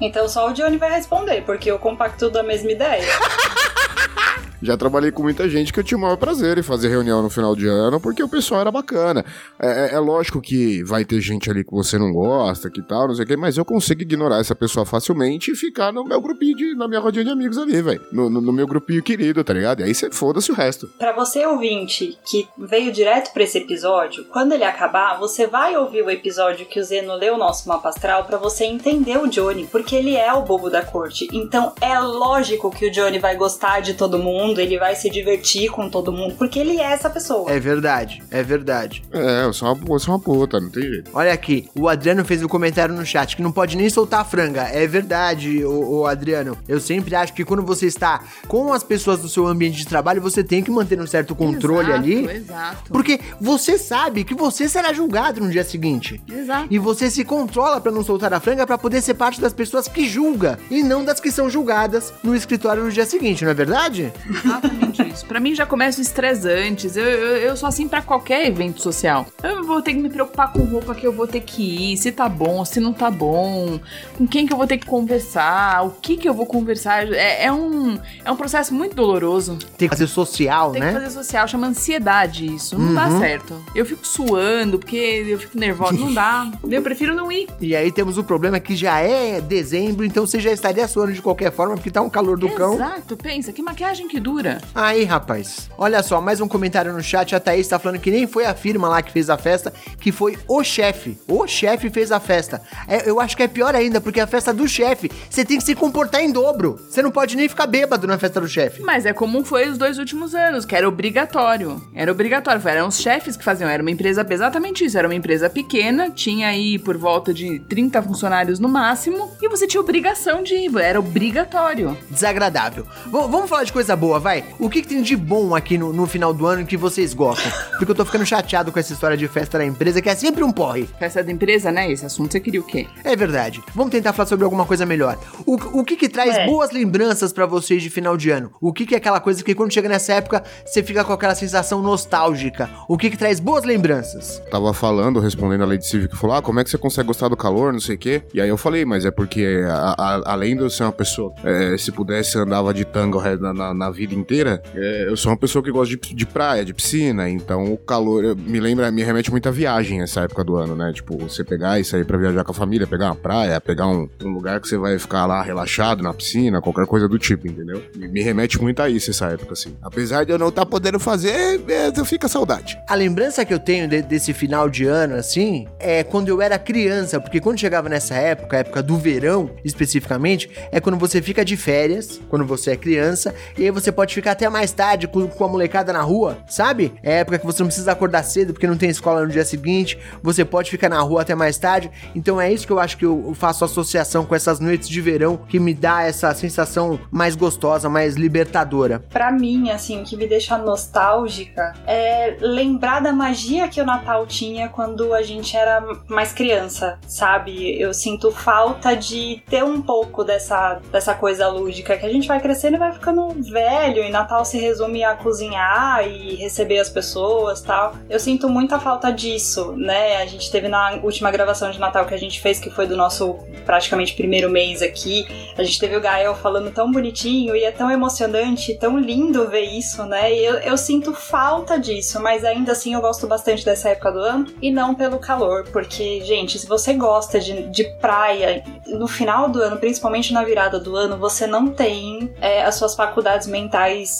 [0.00, 3.04] Então só o Johnny vai responder, porque eu compacto da mesma ideia.
[4.62, 7.30] Já trabalhei com muita gente que eu tinha o maior prazer em fazer reunião no
[7.30, 9.24] final de ano, porque o pessoal era bacana.
[9.60, 13.08] É, é- é lógico que vai ter gente ali que você não gosta, que tal,
[13.08, 16.20] não sei o quê, mas eu consigo ignorar essa pessoa facilmente e ficar no meu
[16.20, 18.00] grupinho, de, na minha rodinha de amigos ali, velho.
[18.12, 19.80] No, no- no meu grupinho querido, tá ligado?
[19.80, 20.88] E aí você foda-se o resto.
[20.98, 26.02] Pra você ouvinte que veio direto pra esse episódio, quando ele acabar, você vai ouvir
[26.02, 29.66] o episódio que o Zeno leu o nosso mapa astral pra você entender o Johnny,
[29.70, 31.28] porque ele é o bobo da corte.
[31.32, 35.70] Então é lógico que o Johnny vai gostar de todo mundo, ele vai se divertir
[35.70, 37.50] com todo mundo, porque ele é essa pessoa.
[37.50, 39.02] É verdade, é verdade.
[39.12, 41.10] É, eu sou uma, eu sou uma puta, não tem jeito.
[41.12, 44.24] Olha aqui, o Adriano fez um comentário no chat que não pode nem soltar a
[44.24, 44.62] franga.
[44.62, 46.56] É verdade, o, Adriano.
[46.66, 50.20] Eu sempre acho que quando você está com as pessoas do seu ambiente de trabalho,
[50.20, 52.30] você tem que manter um certo controle Exato, ali.
[52.30, 52.90] Exato.
[52.90, 56.20] Porque você sabe que você será julgado no dia seguinte.
[56.30, 56.68] Exato.
[56.70, 59.88] E você se controla pra não soltar a franga pra poder ser parte das pessoas
[59.88, 63.54] que julga e não das que são julgadas no escritório no dia seguinte, não é
[63.54, 64.12] verdade?
[64.44, 65.26] Exatamente isso.
[65.26, 66.96] Pra mim já começa o estresse antes.
[66.96, 69.26] Eu, eu, eu sou assim pra qualquer evento social.
[69.42, 72.12] Eu vou ter que me preocupar com roupa que eu vou ter que ir, se
[72.12, 73.80] tá bom, se não tá bom,
[74.16, 77.12] com quem que eu vou ter que conversar, o que que eu vou conversar.
[77.12, 79.58] É, é um, é um processo muito doloroso.
[79.76, 80.88] Tem que fazer social, Tem né?
[80.88, 82.78] que fazer social, chama ansiedade isso.
[82.78, 83.54] Não dá certo.
[83.74, 84.96] Eu fico suando porque
[85.28, 85.92] eu fico nervosa.
[85.92, 86.50] Não dá.
[86.70, 87.48] Eu prefiro não ir.
[87.60, 91.20] E aí temos o problema que já é dezembro, então você já estaria suando de
[91.20, 92.74] qualquer forma, porque tá um calor do cão.
[92.74, 94.29] Exato, pensa, que maquiagem que dura.
[94.74, 95.68] Aí, rapaz.
[95.76, 97.34] Olha só, mais um comentário no chat.
[97.34, 100.12] A Thaís tá falando que nem foi a firma lá que fez a festa, que
[100.12, 101.18] foi o chefe.
[101.28, 102.62] O chefe fez a festa.
[102.86, 105.64] É, eu acho que é pior ainda, porque a festa do chefe, você tem que
[105.64, 106.78] se comportar em dobro.
[106.88, 108.82] Você não pode nem ficar bêbado na festa do chefe.
[108.82, 111.82] Mas é como foi os dois últimos anos, que era obrigatório.
[111.94, 112.60] Era obrigatório.
[112.68, 113.68] Eram os chefes que faziam.
[113.68, 114.96] Era uma empresa exatamente isso.
[114.96, 119.66] Era uma empresa pequena, tinha aí por volta de 30 funcionários no máximo, e você
[119.66, 120.70] tinha obrigação de ir.
[120.78, 121.96] Era obrigatório.
[122.10, 122.84] Desagradável.
[122.84, 124.44] V- vamos falar de coisa boa, vai.
[124.58, 127.50] O que, que tem de bom aqui no, no final do ano que vocês gostam?
[127.78, 130.44] Porque eu tô ficando chateado com essa história de festa da empresa, que é sempre
[130.44, 130.88] um porre.
[130.98, 131.90] Festa da empresa, né?
[131.90, 132.86] Esse assunto você queria o quê?
[133.04, 133.62] É verdade.
[133.74, 135.18] Vamos tentar falar sobre alguma coisa melhor.
[135.46, 136.46] O, o que que traz É.
[136.46, 138.50] boas lembranças pra vocês de final de ano?
[138.60, 141.34] O que que é aquela coisa que quando chega nessa época você fica com aquela
[141.34, 142.68] sensação nostálgica?
[142.88, 144.42] O que que traz boas lembranças?
[144.50, 147.28] Tava falando, respondendo a lei de cívica, falou: Ah, como é que você consegue gostar
[147.28, 148.22] do calor, não sei o quê.
[148.34, 151.32] E aí eu falei, mas é porque, a- a- além de eu ser uma pessoa,
[151.44, 155.36] é, se pudesse andava de tango na, na- na vida inteira, é, eu sou uma
[155.36, 159.30] pessoa que gosta de, de praia, de piscina, então o calor me lembra, me remete
[159.30, 160.90] muito a viagem essa época do ano, né?
[160.94, 164.08] Tipo, você pegar e sair pra viajar com a família, pegar uma praia, pegar um,
[164.24, 167.82] um lugar que você vai ficar lá relaxado na piscina, qualquer coisa do tipo, entendeu?
[167.94, 169.76] Me, me remete muito a isso essa época, assim.
[169.82, 172.78] Apesar de eu não estar podendo fazer, é, eu fico a saudade.
[172.88, 176.58] A lembrança que eu tenho de- desse final de ano, assim, é quando eu era
[176.58, 181.44] criança, porque quando chegava nessa época, a época do verão, especificamente, é quando você fica
[181.44, 185.08] de férias, quando você é criança, e aí você você pode ficar até mais tarde
[185.08, 186.94] com, com a molecada na rua, sabe?
[187.02, 189.98] É época que você não precisa acordar cedo porque não tem escola no dia seguinte,
[190.22, 191.90] você pode ficar na rua até mais tarde.
[192.14, 195.36] Então é isso que eu acho que eu faço associação com essas noites de verão
[195.36, 199.00] que me dá essa sensação mais gostosa, mais libertadora.
[199.10, 204.68] Pra mim, assim, que me deixa nostálgica é lembrar da magia que o Natal tinha
[204.68, 207.80] quando a gente era mais criança, sabe?
[207.80, 212.40] Eu sinto falta de ter um pouco dessa, dessa coisa lúdica que a gente vai
[212.40, 217.60] crescendo e vai ficando velho e Natal se resume a cozinhar e receber as pessoas
[217.62, 217.94] tal.
[218.08, 220.18] Eu sinto muita falta disso, né?
[220.18, 222.96] A gente teve na última gravação de Natal que a gente fez, que foi do
[222.96, 227.70] nosso praticamente primeiro mês aqui, a gente teve o Gael falando tão bonitinho e é
[227.70, 230.32] tão emocionante, tão lindo ver isso, né?
[230.32, 234.18] E eu, eu sinto falta disso, mas ainda assim eu gosto bastante dessa época do
[234.18, 239.48] ano e não pelo calor, porque, gente, se você gosta de, de praia no final
[239.48, 243.69] do ano, principalmente na virada do ano, você não tem é, as suas faculdades mentais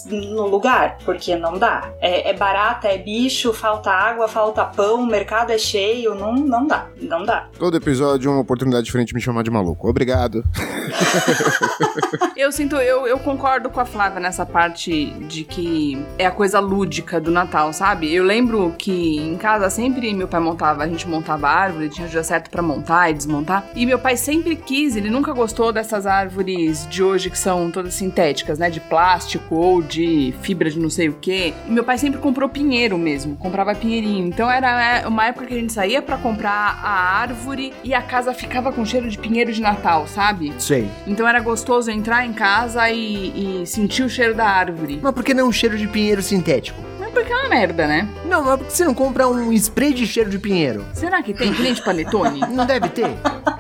[0.06, 1.90] no lugar, porque não dá.
[2.00, 6.66] É, é barata, é bicho, falta água, falta pão, o mercado é cheio, não, não
[6.66, 7.48] dá, não dá.
[7.58, 9.88] Todo episódio é uma oportunidade diferente de me chamar de maluco.
[9.88, 10.44] Obrigado.
[12.36, 16.58] Eu sinto, eu, eu concordo com a Flávia nessa parte de que é a coisa
[16.58, 18.12] lúdica do Natal, sabe?
[18.12, 22.10] Eu lembro que em casa sempre meu pai montava, a gente montava árvore, tinha o
[22.10, 23.68] dia certo pra montar e desmontar.
[23.74, 27.94] E meu pai sempre quis, ele nunca gostou dessas árvores de hoje que são todas
[27.94, 28.70] sintéticas, né?
[28.70, 31.55] De plástico ou de fibra de não sei o quê.
[31.66, 34.26] E meu pai sempre comprou pinheiro mesmo, comprava pinheirinho.
[34.26, 38.03] Então era é, uma época que a gente saía pra comprar a árvore e a
[38.03, 40.53] casa ficava com cheiro de pinheiro de Natal, sabe?
[40.59, 40.88] Sei.
[41.07, 44.98] Então era gostoso entrar em casa e, e sentir o cheiro da árvore.
[45.03, 46.89] Mas por que não um cheiro de pinheiro sintético?
[47.12, 48.09] Porque é uma merda, né?
[48.25, 50.85] Não, mas por que você não compra um spray de cheiro de pinheiro?
[50.94, 52.40] Será que tem cliente panetone?
[52.51, 53.09] Não deve ter?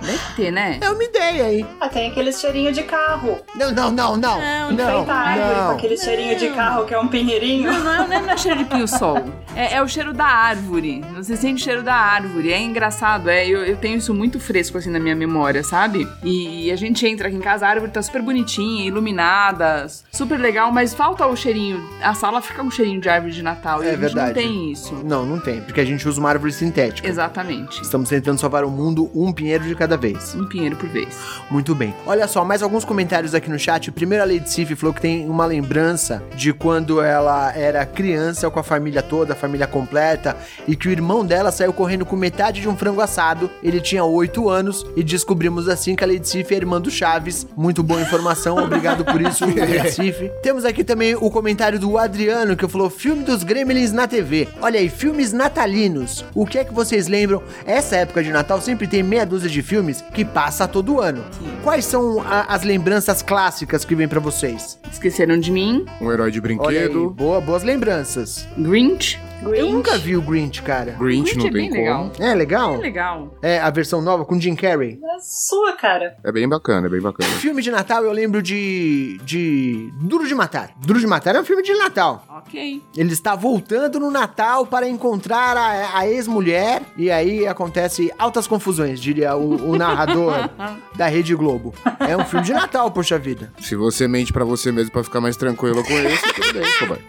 [0.00, 0.78] Deve ter, né?
[0.80, 1.66] É uma ideia aí.
[1.80, 3.38] Ah, tem aquele cheirinho de carro.
[3.54, 4.40] Não, não, não, não.
[4.40, 5.70] Não, Não, Feita a árvore com não.
[5.76, 7.72] aquele cheirinho de carro que é um pinheirinho.
[7.72, 9.18] Não, não é, não é- cheiro de pinho-sol.
[9.54, 11.02] É, é o cheiro da árvore.
[11.14, 12.52] Você sente o cheiro da árvore.
[12.52, 13.28] É engraçado.
[13.28, 16.06] É, eu, eu tenho isso muito fresco assim na minha memória, sabe?
[16.24, 20.70] E, a gente entra aqui em casa, a árvore tá super bonitinha, iluminada, super legal,
[20.72, 21.84] mas falta o cheirinho.
[22.02, 23.82] A sala fica com cheirinho de árvore de Natal.
[23.82, 24.26] e É a gente verdade.
[24.28, 24.94] não tem isso.
[25.04, 27.08] Não, não tem, porque a gente usa uma árvore sintética.
[27.08, 27.82] Exatamente.
[27.82, 30.34] Estamos tentando salvar o mundo um pinheiro de cada vez.
[30.34, 31.08] Um pinheiro por vez.
[31.50, 31.94] Muito bem.
[32.06, 33.90] Olha só, mais alguns comentários aqui no chat.
[33.90, 38.58] Primeiro, a Lady Sif falou que tem uma lembrança de quando ela era criança com
[38.60, 42.60] a família toda, a família completa, e que o irmão dela saiu correndo com metade
[42.60, 43.50] de um frango assado.
[43.62, 47.46] Ele tinha 8 anos e descobrimos assim que a Lady Sif é irmã do Chaves.
[47.56, 50.30] Muito boa informação, obrigado por isso, Lady Sif.
[50.42, 54.48] Temos aqui também o comentário do Adriano que falou: filme dos Gremlins na TV.
[54.60, 56.24] Olha aí, filmes natalinos.
[56.34, 57.40] O que é que vocês lembram?
[57.64, 61.24] Essa época de Natal sempre tem meia dúzia de filmes que passa todo ano.
[61.62, 64.78] Quais são a- as lembranças clássicas que vem pra vocês?
[64.92, 65.84] Esqueceram de mim.
[66.00, 67.10] Um herói de Olha aí, brinquedo.
[67.10, 68.48] boa, boas lembranças.
[68.58, 69.16] Grinch.
[69.42, 70.92] Eu nunca vi o Grinch, cara.
[70.98, 71.80] Grinch, Grinch não é tem bem como.
[71.80, 72.12] legal.
[72.18, 72.74] É legal?
[72.74, 73.38] É legal.
[73.42, 74.98] É a versão nova com Jim Carrey.
[75.02, 76.16] É sua, cara.
[76.22, 77.28] É bem bacana, é bem bacana.
[77.34, 79.18] Filme de Natal eu lembro de.
[79.24, 79.90] de.
[80.00, 80.72] Duro de Matar.
[80.78, 82.24] Duro de Matar é um filme de Natal.
[82.28, 82.82] Ok.
[82.96, 89.00] Ele está voltando no Natal para encontrar a, a ex-mulher e aí acontece altas confusões,
[89.00, 90.50] diria o, o narrador
[90.96, 91.74] da Rede Globo.
[92.00, 93.52] É um filme de Natal, poxa vida.
[93.60, 97.00] Se você mente pra você mesmo pra ficar mais tranquilo com isso, tudo bem.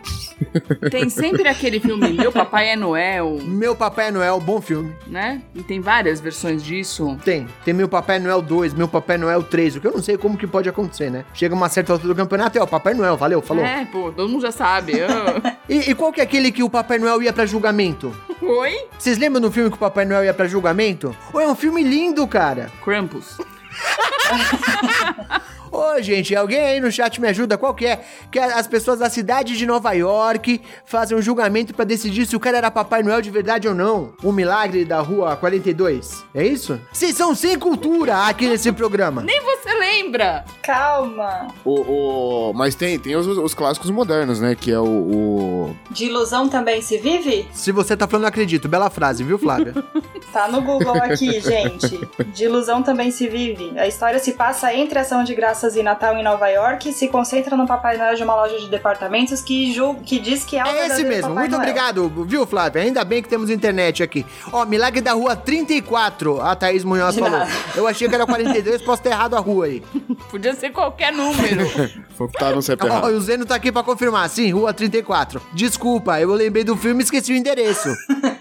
[0.90, 4.94] Tem sempre aquele filme Meu Papai é Noel, Meu Papai Noel, bom filme.
[5.08, 5.42] né?
[5.56, 7.18] E tem várias versões disso.
[7.26, 7.48] Tem.
[7.66, 10.38] Tem Meu Papai Noel 2, Meu Papai Noel 3, o que eu não sei como
[10.38, 11.26] que pode acontecer, né?
[11.34, 13.64] Chega uma certa altura do campeonato e ó, Papai Noel, valeu, falou.
[13.66, 14.94] É, pô, todo mundo já sabe.
[15.70, 18.14] E, e qual que é aquele que o Papai Noel ia pra julgamento?
[18.42, 18.88] Oi?
[19.00, 21.16] Vocês lembram do filme que o Papai Noel ia pra julgamento?
[21.32, 22.70] Ô, é um filme lindo, cara.
[22.84, 23.38] Krampus.
[25.72, 27.58] Ô, gente, alguém aí no chat me ajuda?
[27.58, 28.02] Qual que é?
[28.32, 32.40] Que as pessoas da cidade de Nova York fazem um julgamento pra decidir se o
[32.40, 34.14] cara era Papai Noel de verdade ou não.
[34.24, 36.24] Um milagre da rua 42.
[36.36, 36.80] É isso?
[36.92, 39.22] Vocês são sem cultura aqui nesse programa.
[39.22, 40.44] Nem você lembra!
[40.62, 41.48] Calma.
[41.64, 44.56] O, o- Mas tem, tem os, os clássicos modernos, né?
[44.60, 47.48] Que é o, o- De ilusão também se vive?
[47.54, 48.68] Se você tá falando, acredito.
[48.68, 49.74] Bela frase, viu, Flávia?
[50.32, 52.08] Tá no Google aqui, gente.
[52.34, 53.74] De ilusão também se vive.
[53.78, 57.08] A história se passa entre ação de graças e Natal em Nova York e se
[57.08, 60.68] concentra no Papai Noel de uma loja de departamentos que, que diz que é o
[60.68, 61.30] É esse mesmo.
[61.30, 61.62] Papai Muito Noel.
[61.62, 62.82] obrigado, viu, Flávia?
[62.82, 64.26] Ainda bem que temos internet aqui.
[64.52, 67.30] Ó, Milagre da Rua 34, a Thaís Munhoz falou.
[67.30, 67.52] nada.
[67.76, 69.84] Eu achei que era 42, posso ter errado a rua aí.
[70.32, 71.62] Podia ser qualquer número.
[72.38, 72.62] Tá no
[72.94, 74.30] Ó, o Zeno tá aqui pra confirmar.
[74.30, 75.42] Sim, Rua 34.
[75.54, 77.90] Desculpa, eu lembrei do filme e esqueci o endereço.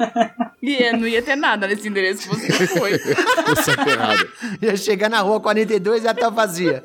[0.63, 2.93] e é, não ia ter nada nesse endereço que você foi.
[2.93, 4.29] Errado.
[4.61, 6.85] Ia chegar na Rua 42 e já tá vazia.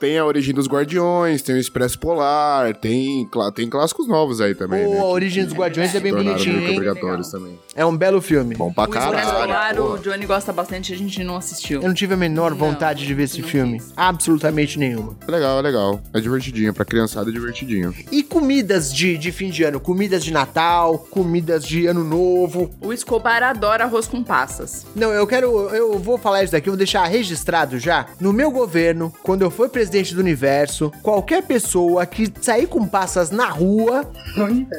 [0.00, 4.84] Tem a origem dos Guardiões, tem o Expresso Polar, tem, tem clássicos novos aí também.
[4.84, 6.72] Pô, né, a Origem dos Guardiões é bem bonitinho, hein?
[6.76, 7.58] obrigatórios também.
[7.74, 8.54] É um belo filme.
[8.54, 9.82] Bom pra O Expresso caralho.
[9.82, 11.82] Polar, o Johnny gosta bastante, a gente não assistiu.
[11.82, 13.78] Eu não tive a menor Não, vontade de ver esse filme.
[13.80, 13.92] quis.
[13.96, 15.16] Absolutamente nenhuma.
[15.26, 16.00] É Legal, é legal.
[16.14, 16.72] É divertidinho.
[16.72, 17.92] Pra criançada é divertidinho.
[18.12, 19.80] E comidas de, de fim de ano?
[19.80, 22.70] Comidas de Natal, comidas de Ano Novo.
[22.80, 24.86] O Escobar adora arroz com passas.
[24.94, 25.68] Não, eu quero.
[25.74, 28.06] Eu vou falar isso daqui, eu vou deixar registrado já.
[28.20, 33.30] No meu governo, quando eu for presidente do universo, qualquer pessoa que sair com passas
[33.30, 34.10] na rua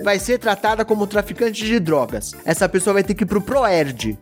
[0.04, 2.34] vai ser tratada como traficante de drogas.
[2.46, 4.18] Essa pessoa vai ter que ir pro Proerd.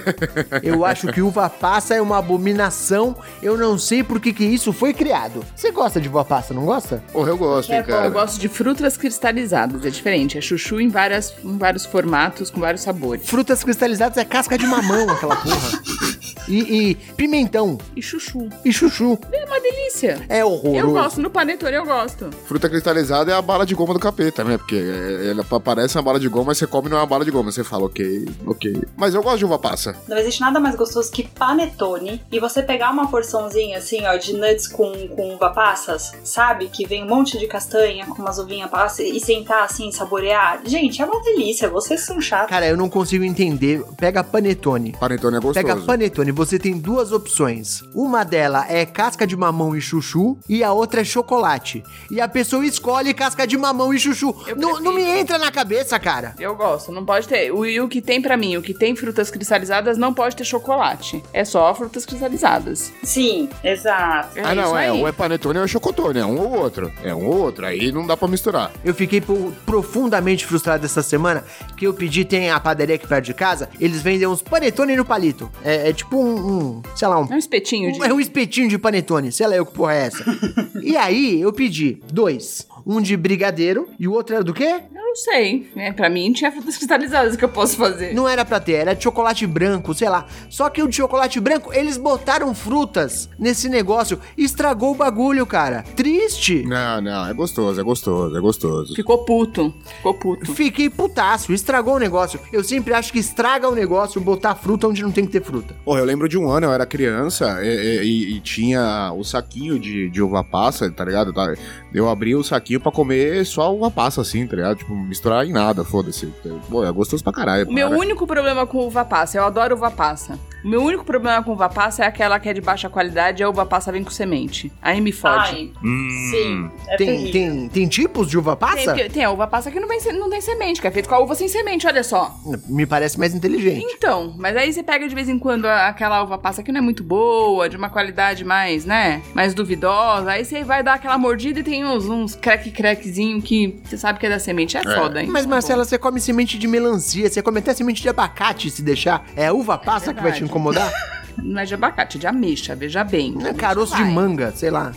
[0.62, 3.16] eu acho que uva passa é uma abominação.
[3.42, 5.44] Eu não sei por que, que isso foi criado.
[5.54, 7.02] Você gosta de uva passa, não gosta?
[7.12, 8.06] Porra, eu gosto, hein, É cara.
[8.06, 10.38] Eu gosto de frutas cristalizadas, é diferente.
[10.38, 13.28] É chuchu em, várias, em vários formatos, com vários sabores.
[13.28, 16.11] Frutas cristalizadas é casca de mamão, aquela porra.
[16.48, 17.78] E, e pimentão.
[17.96, 18.48] E chuchu.
[18.64, 19.18] E chuchu.
[19.32, 20.24] É uma delícia.
[20.28, 20.76] É horroroso.
[20.76, 22.30] Eu gosto, no panetone eu gosto.
[22.46, 24.58] Fruta cristalizada é a bala de goma do capeta, né?
[24.58, 27.24] Porque é- ela parece uma bala de goma, mas você come não é uma bala
[27.24, 27.50] de goma.
[27.52, 28.82] Você fala, ok, ok.
[28.96, 29.96] Mas eu gosto de uva passa.
[30.08, 34.32] Não existe nada mais gostoso que panetone e você pegar uma porçãozinha assim, ó, de
[34.34, 36.66] nuts com, com uva passas, sabe?
[36.68, 40.60] Que vem um monte de castanha com umas uvinhas passas e sentar assim, saborear.
[40.64, 42.48] Gente, é uma delícia, vocês são chatos.
[42.50, 43.82] Cara, eu não consigo entender.
[43.96, 44.92] Pega panetone.
[44.98, 45.66] Panetone é gostoso.
[45.66, 47.82] Pega panetone, você tem duas opções.
[47.94, 51.84] Uma dela é casca de mamão e chuchu e a outra é chocolate.
[52.10, 54.34] E a pessoa escolhe casca de mamão e chuchu.
[54.56, 56.34] Não, não me entra na cabeça, cara.
[56.38, 57.52] Eu gosto, não pode ter.
[57.52, 60.44] O, e o que tem pra mim, o que tem frutas cristalizadas não pode ter
[60.44, 61.22] chocolate.
[61.32, 62.92] É só frutas cristalizadas.
[63.02, 64.38] Sim, exato.
[64.38, 64.92] É ah, não, é.
[64.92, 66.18] Ou é panetone ou é chocotone.
[66.18, 66.92] É um ou outro.
[67.02, 67.66] É um ou outro.
[67.66, 68.70] Aí não dá pra misturar.
[68.84, 69.22] Eu fiquei
[69.66, 71.44] profundamente frustrado essa semana
[71.76, 75.04] que eu pedi, tem a padaria aqui perto de casa, eles vendem uns panetone no
[75.04, 75.50] palito.
[75.64, 78.00] É, é tipo um, um, sei lá, um É um espetinho de.
[78.00, 80.24] Um- É um espetinho de panetone, sei lá eu que porra é essa.
[80.82, 82.66] e aí, eu pedi dois.
[82.86, 84.80] Um de brigadeiro e o outro era do quê?
[84.94, 85.70] Eu não sei.
[85.76, 88.14] É, pra mim tinha frutas cristalizadas que eu posso fazer.
[88.14, 90.26] Não era pra ter, era de chocolate branco, sei lá.
[90.48, 94.18] Só que o de chocolate branco, eles botaram frutas nesse negócio.
[94.36, 95.84] Estragou o bagulho, cara.
[95.96, 96.64] Triste.
[96.66, 97.26] Não, não.
[97.28, 98.94] É gostoso, é gostoso, é gostoso.
[98.94, 99.72] Ficou puto.
[99.96, 100.52] Ficou puto.
[100.54, 102.40] Fiquei putaço, estragou o negócio.
[102.52, 105.74] Eu sempre acho que estraga o negócio botar fruta onde não tem que ter fruta.
[105.84, 109.78] Porra, eu lembro de um ano, eu era criança e, e- e- tinha o saquinho
[109.78, 111.32] de, de uva passa, tá ligado?
[111.32, 111.54] Tá-
[111.94, 114.78] Eu abri o saquinho pra comer só uva passa, assim, tá ligado?
[114.78, 116.26] Tipo, misturar em nada, foda-se.
[116.70, 117.68] Pô, é gostoso pra caralho.
[117.68, 118.00] O meu cara.
[118.00, 120.38] único problema com uva passa, eu adoro uva passa.
[120.64, 123.44] O meu único problema com uva passa é aquela que é de baixa qualidade e
[123.44, 124.72] a uva passa vem com semente.
[124.80, 125.50] Aí me fode.
[125.56, 126.08] Ai, Hum.
[126.30, 128.94] sim, é Tem, tem, tem tipos de uva Tem, passa?
[128.94, 131.14] porque tem a uva passa que não, vem, não tem semente, que é feito com
[131.14, 132.34] a uva sem semente, olha só.
[132.68, 133.84] Me parece mais inteligente.
[133.84, 136.82] Então, mas aí você pega de vez em quando aquela uva passa que não é
[136.82, 141.60] muito boa, de uma qualidade mais, né, mais duvidosa, aí você vai dar aquela mordida
[141.60, 145.28] e tem uns, uns crack-crackzinho que você sabe que é da semente, é, foda, hein?
[145.28, 149.24] Mas, Marcela, você come semente de melancia, você come até semente de abacate se deixar.
[149.36, 150.51] É a uva passa que vai te verdade.
[150.52, 150.92] Incomodar?
[151.42, 153.34] Não é de abacate, é de ameixa, veja bem.
[153.46, 154.92] É caroço de manga, sei lá.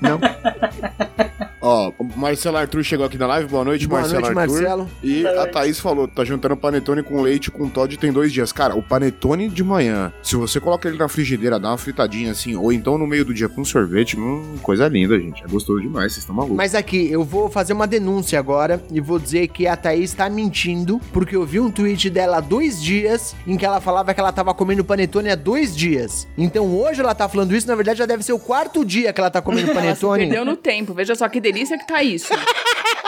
[0.00, 0.20] Não?
[1.60, 3.48] Ó, Marcelo Arthur chegou aqui na live.
[3.48, 4.52] Boa noite, Boa Marcelo noite, Arthur.
[4.62, 4.90] Marcelo.
[5.02, 5.52] E Boa a noite.
[5.52, 8.52] Thaís falou: tá juntando panetone com leite com Todd tem dois dias.
[8.52, 12.56] Cara, o panetone de manhã, se você coloca ele na frigideira, dá uma fritadinha assim,
[12.56, 15.44] ou então no meio do dia com sorvete, hum, coisa linda, gente.
[15.44, 16.56] É gostoso demais, vocês estão malucos.
[16.56, 20.28] Mas aqui, eu vou fazer uma denúncia agora e vou dizer que a Thaís tá
[20.30, 24.20] mentindo, porque eu vi um tweet dela há dois dias em que ela falava que
[24.20, 26.26] ela tava comendo panetone há dois dias.
[26.38, 29.20] Então hoje ela tá falando isso, na verdade já deve ser o quarto dia que
[29.20, 30.24] ela tá comendo Ela panetone.
[30.24, 32.32] perdeu no tempo, veja só que delícia que tá isso.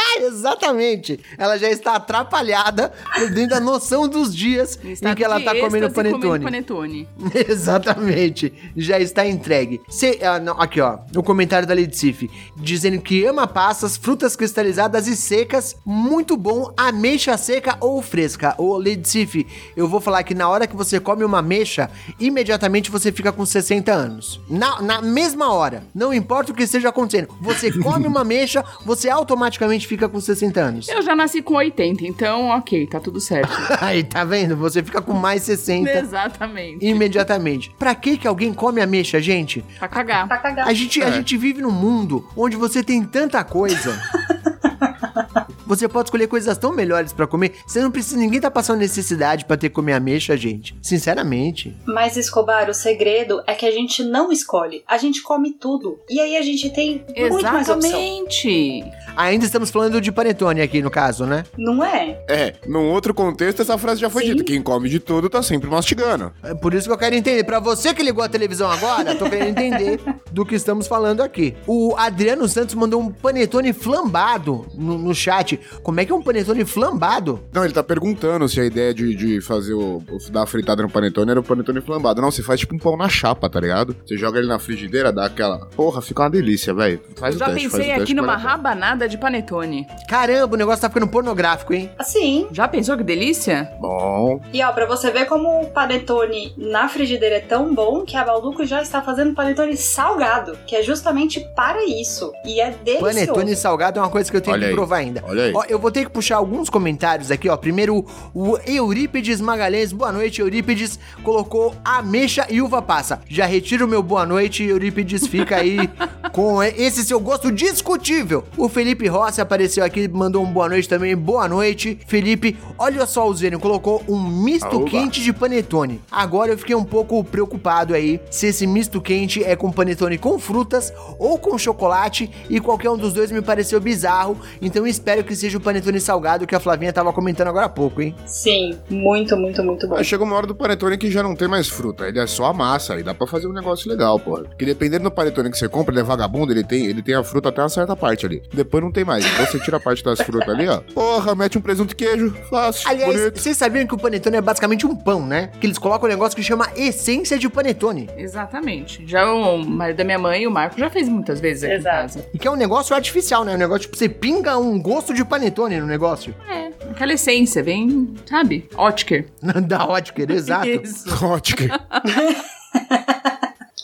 [0.00, 1.18] Ah, exatamente.
[1.36, 5.90] Ela já está atrapalhada, perdendo a noção dos dias em que ela de tá comendo
[5.90, 6.44] panetone.
[6.44, 7.08] panetone.
[7.48, 8.52] Exatamente.
[8.76, 9.80] Já está entregue.
[9.88, 10.98] Cê- ah, não, aqui, ó.
[11.16, 12.30] O comentário da Ledsif.
[12.56, 15.74] Dizendo que ama passas, frutas cristalizadas e secas.
[15.84, 16.72] Muito bom.
[16.76, 18.54] Ameixa seca ou fresca.
[18.58, 19.44] Ô, Ledsif,
[19.76, 21.90] eu vou falar que na hora que você come uma ameixa,
[22.20, 24.40] imediatamente você fica com 60 anos.
[24.48, 25.82] Na, na mesma hora.
[25.94, 27.34] Não importa o que esteja acontecendo.
[27.40, 30.88] Você come uma ameixa, você automaticamente fica com 60 anos.
[30.88, 33.50] Eu já nasci com 80, então ok, tá tudo certo.
[33.80, 34.56] Aí, tá vendo?
[34.56, 36.84] Você fica com mais 60 Exatamente.
[36.86, 37.74] imediatamente.
[37.78, 39.64] Pra que que alguém come ameixa, gente?
[39.78, 40.28] Pra cagar.
[40.28, 40.68] Pra cagar.
[40.68, 41.12] A gente, a É.
[41.12, 43.98] gente vive num mundo onde você tem tanta coisa.
[45.68, 47.52] Você pode escolher coisas tão melhores pra comer.
[47.66, 48.16] Você não precisa.
[48.16, 50.74] Ninguém tá passando necessidade pra ter que comer ameixa, gente.
[50.82, 51.76] Sinceramente.
[51.84, 54.82] Mas, Escobar, o segredo é que a gente não escolhe.
[54.88, 56.00] A gente come tudo.
[56.08, 57.90] E aí a gente tem muito mais opção.
[57.90, 58.84] Exatamente.
[59.14, 61.44] Ainda estamos falando de panetone aqui, no caso, né?
[61.56, 62.18] Não é?
[62.28, 64.28] É, num outro contexto, essa frase já foi Sim.
[64.30, 64.44] dita.
[64.44, 66.32] Quem come de tudo tá sempre mastigando.
[66.42, 67.44] É por isso que eu quero entender.
[67.44, 70.00] Pra você que ligou a televisão agora, tô querendo entender
[70.32, 71.54] do que estamos falando aqui.
[71.66, 75.57] O Adriano Santos mandou um panetone flambado no, no chat.
[75.82, 77.40] Como é que é um panetone flambado?
[77.52, 80.82] Não, ele tá perguntando se a ideia de, de fazer o, o dar a fritada
[80.82, 82.20] no panetone era o panetone flambado.
[82.20, 83.96] Não, você faz tipo um pão na chapa, tá ligado?
[84.06, 85.66] Você joga ele na frigideira, dá aquela.
[85.76, 87.00] Porra, fica uma delícia, velho.
[87.16, 89.86] Faz Eu o já teste, faz pensei o teste aqui numa rabanada de panetone.
[90.08, 91.90] Caramba, o negócio tá ficando pornográfico, hein?
[91.98, 92.46] Assim.
[92.52, 93.70] Já pensou que delícia?
[93.80, 94.40] Bom.
[94.52, 98.24] E ó, pra você ver como o panetone na frigideira é tão bom que a
[98.24, 102.32] Balduco já está fazendo panetone salgado, que é justamente para isso.
[102.44, 103.14] E é delicioso.
[103.14, 104.74] Panetone salgado é uma coisa que eu tenho Olha que aí.
[104.74, 105.22] provar ainda.
[105.26, 105.47] Olha aí.
[105.54, 107.56] Ó, eu vou ter que puxar alguns comentários aqui, ó.
[107.56, 109.92] Primeiro, o Eurípides Magalhães.
[109.92, 110.98] Boa noite, Eurípides.
[111.22, 113.20] Colocou ameixa e uva passa.
[113.28, 115.26] Já retiro o meu boa noite, Eurípides.
[115.26, 115.78] Fica aí
[116.32, 118.44] com esse seu gosto discutível.
[118.56, 121.16] O Felipe Rossi apareceu aqui, mandou um boa noite também.
[121.16, 122.56] Boa noite, Felipe.
[122.78, 124.90] Olha só o Zênio, colocou um misto Aoba.
[124.90, 126.00] quente de panetone.
[126.10, 130.38] Agora eu fiquei um pouco preocupado aí se esse misto quente é com panetone com
[130.38, 134.38] frutas ou com chocolate e qualquer um dos dois me pareceu bizarro.
[134.60, 138.02] Então espero que seja o panetone salgado que a Flavinha tava comentando agora há pouco,
[138.02, 138.14] hein?
[138.26, 139.96] Sim, muito, muito, muito bom.
[139.96, 142.46] Aí chega uma hora do panetone que já não tem mais fruta, ele é só
[142.46, 144.42] a massa, aí dá pra fazer um negócio legal, porra.
[144.44, 147.22] Porque dependendo do panetone que você compra, ele é vagabundo, ele tem, ele tem a
[147.22, 148.42] fruta até uma certa parte ali.
[148.52, 149.24] Depois não tem mais.
[149.24, 150.80] Então você tira a parte das frutas ali, ó.
[150.94, 153.38] Porra, mete um presunto e queijo, fácil, Aliás, bonito.
[153.40, 155.50] vocês sabiam que o panetone é basicamente um pão, né?
[155.60, 158.08] Que eles colocam um negócio que chama essência de panetone.
[158.16, 159.04] Exatamente.
[159.06, 161.96] Já o marido da minha mãe, o Marco, já fez muitas vezes aqui Exato.
[161.96, 162.26] em casa.
[162.34, 163.54] E que é um negócio artificial, né?
[163.54, 166.34] Um negócio tipo, você pinga um gosto de panetone no negócio.
[166.48, 168.68] É, aquela essência, bem, sabe?
[168.76, 169.26] Ótker.
[169.66, 170.68] da Ótker, exato.
[170.68, 171.24] Isso.
[171.24, 171.80] Ótica.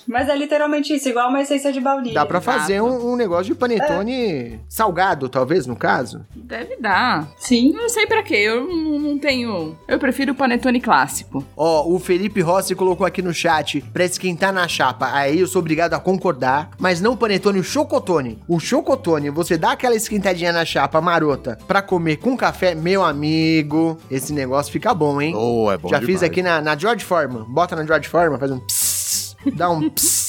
[0.06, 2.14] Mas é literalmente isso, igual uma essência de baunilha.
[2.14, 6.24] Dá pra fazer um, um negócio de panetone salgado, talvez, no caso.
[6.34, 7.28] Deve dar.
[7.36, 7.72] Sim.
[7.72, 9.76] Não sei pra quê, eu não, tenho...
[9.88, 11.44] Eu prefiro o panetone clássico.
[11.56, 15.10] Ó, o Felipe Rossi colocou aqui no chat pra esquentar na chapa.
[15.12, 18.38] Aí eu sou obrigado a concordar, mas não o panetone, o chocotone.
[18.48, 23.98] O chocotone, você dá aquela esquentadinha na chapa marota pra comer com café, meu amigo,
[24.10, 25.34] esse negócio fica bom, hein?
[25.36, 26.22] Oh, é bom Já fiz demais.
[26.24, 27.44] aqui na, na George Foreman.
[27.48, 28.83] Bota na George Foreman, faz um psss,
[29.52, 30.23] dá um psss.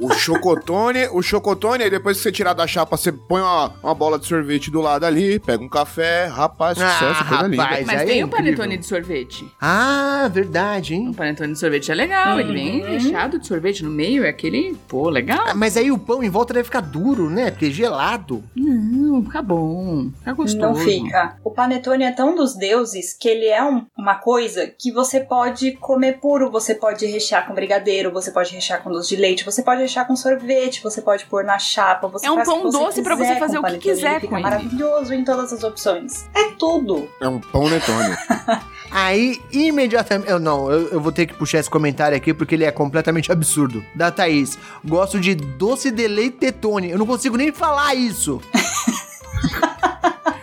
[0.00, 3.94] O chocotone, o chocotone, aí depois que você tirar da chapa, você põe uma, uma
[3.94, 7.62] bola de sorvete do lado ali, pega um café, rapaz, Ah, sucesso, coisa linda.
[7.62, 7.86] rapaz.
[7.86, 8.80] Mas aí tem é o panetone incrível.
[8.80, 9.50] de sorvete.
[9.60, 11.12] Ah, verdade, O hein?
[11.12, 15.08] panetone de sorvete é legal, ele vem recheado de sorvete no meio, é aquele, pô,
[15.08, 15.44] legal.
[15.48, 17.50] Ah, Mas aí o pão em volta deve ficar duro, né?
[17.50, 18.42] Porque é gelado.
[18.54, 20.58] Não, fica bom, fica gostoso.
[20.60, 21.36] Não fica.
[21.44, 25.72] O panetone é tão dos deuses que ele é um- uma coisa que você pode
[25.72, 29.62] comer puro, você pode rechear com brigadeiro, você pode rechear com doce de leite, você
[29.62, 32.78] pode rechear com sorvete, você pode pôr na chapa, você É um pão que você
[32.78, 34.42] doce pra quiser você fazer com o que quiser ele fica com ele.
[34.42, 36.26] maravilhoso em todas as opções.
[36.34, 37.08] É tudo.
[37.20, 38.16] É um pão netone.
[38.90, 40.30] Aí, imediatamente.
[40.30, 43.30] Eu não, eu, eu vou ter que puxar esse comentário aqui porque ele é completamente
[43.32, 43.84] absurdo.
[43.94, 44.58] Da Thaís.
[44.84, 46.90] Gosto de doce de leitetone.
[46.90, 48.40] Eu não consigo nem falar isso.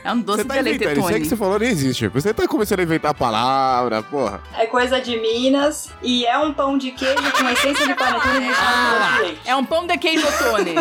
[0.04, 2.08] É um doce Você tá de inventando, isso aí que você falou nem existe.
[2.10, 4.42] Você tá começando a inventar a palavra, porra.
[4.58, 8.84] É coisa de Minas e é um pão de queijo com essência de panetone recheado
[8.84, 9.42] com doce de leite.
[9.46, 10.76] É um pão de queijo tone.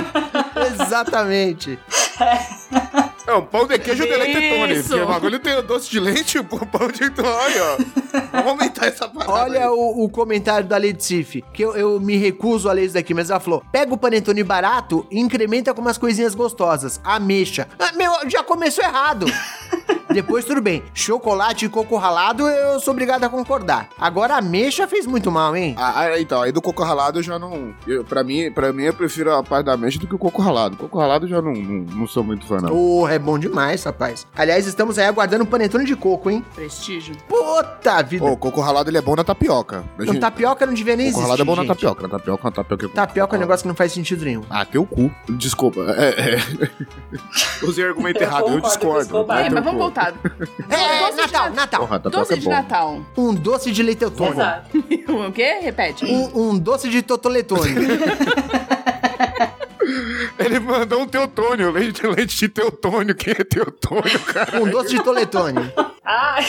[0.75, 1.79] Exatamente.
[3.25, 4.75] É um pão de queijo de leite tone.
[4.75, 4.89] Isso.
[4.89, 7.77] Porque o bagulho tem o doce de leite e o pão de tone, ó.
[8.33, 9.33] Vamos aumentar essa parada.
[9.33, 13.15] Olha o, o comentário da Sif, que eu, eu me recuso a ler isso daqui,
[13.15, 17.01] mas ela falou: pega o panetone barato e incrementa com umas coisinhas gostosas.
[17.05, 17.69] Ameixa.
[17.79, 19.12] Ah, meu, já começou errado.
[20.13, 20.83] Depois tudo bem.
[20.93, 23.89] Chocolate e coco ralado, eu sou obrigado a concordar.
[23.99, 25.75] Agora a ameixa fez muito mal, hein?
[25.79, 27.75] Ah, ah, então, aí do coco ralado eu já não.
[27.87, 30.43] Eu, pra, mim, pra mim, eu prefiro a parte da mexa do que o coco
[30.43, 30.77] ralado.
[30.77, 32.69] Coco ralado eu já não, não, não sou muito fã, não.
[32.69, 34.27] Porra, é bom demais, rapaz.
[34.37, 36.45] Aliás, estamos aí aguardando o panetone de coco, hein?
[36.55, 37.17] Prestígio.
[37.27, 38.25] Puta vida.
[38.27, 39.83] Ô, o coco ralado ele é bom na tapioca.
[39.99, 41.69] A Não, tapioca não devia nem coco existir, ralado é bom na gente.
[41.69, 42.03] tapioca.
[42.03, 42.89] Na tapioca, na tapioca.
[42.91, 44.43] Tapioca é um negócio que não faz sentido nenhum.
[44.51, 45.11] Ah, teu cu.
[45.27, 45.81] Desculpa.
[45.97, 46.71] É, é.
[47.65, 49.02] Usei argumento errado, eu discordo.
[49.11, 50.13] É, mas vamos voltar.
[50.71, 51.81] É, Doce de Natal, na- Natal.
[51.81, 52.51] Porra, tapioca Doce é de bom.
[52.51, 53.01] Natal.
[53.17, 54.41] Um doce de leite autônomo.
[54.41, 54.79] Exato.
[55.29, 55.59] o quê?
[55.63, 56.05] Repete.
[56.05, 57.75] Um, um doce de totoletone.
[60.39, 63.15] Ele mandou um teutônio, leite, leite de teutônio.
[63.15, 64.61] Quem é teutônio, cara?
[64.63, 65.73] um doce de toletone.
[66.05, 66.45] Ai.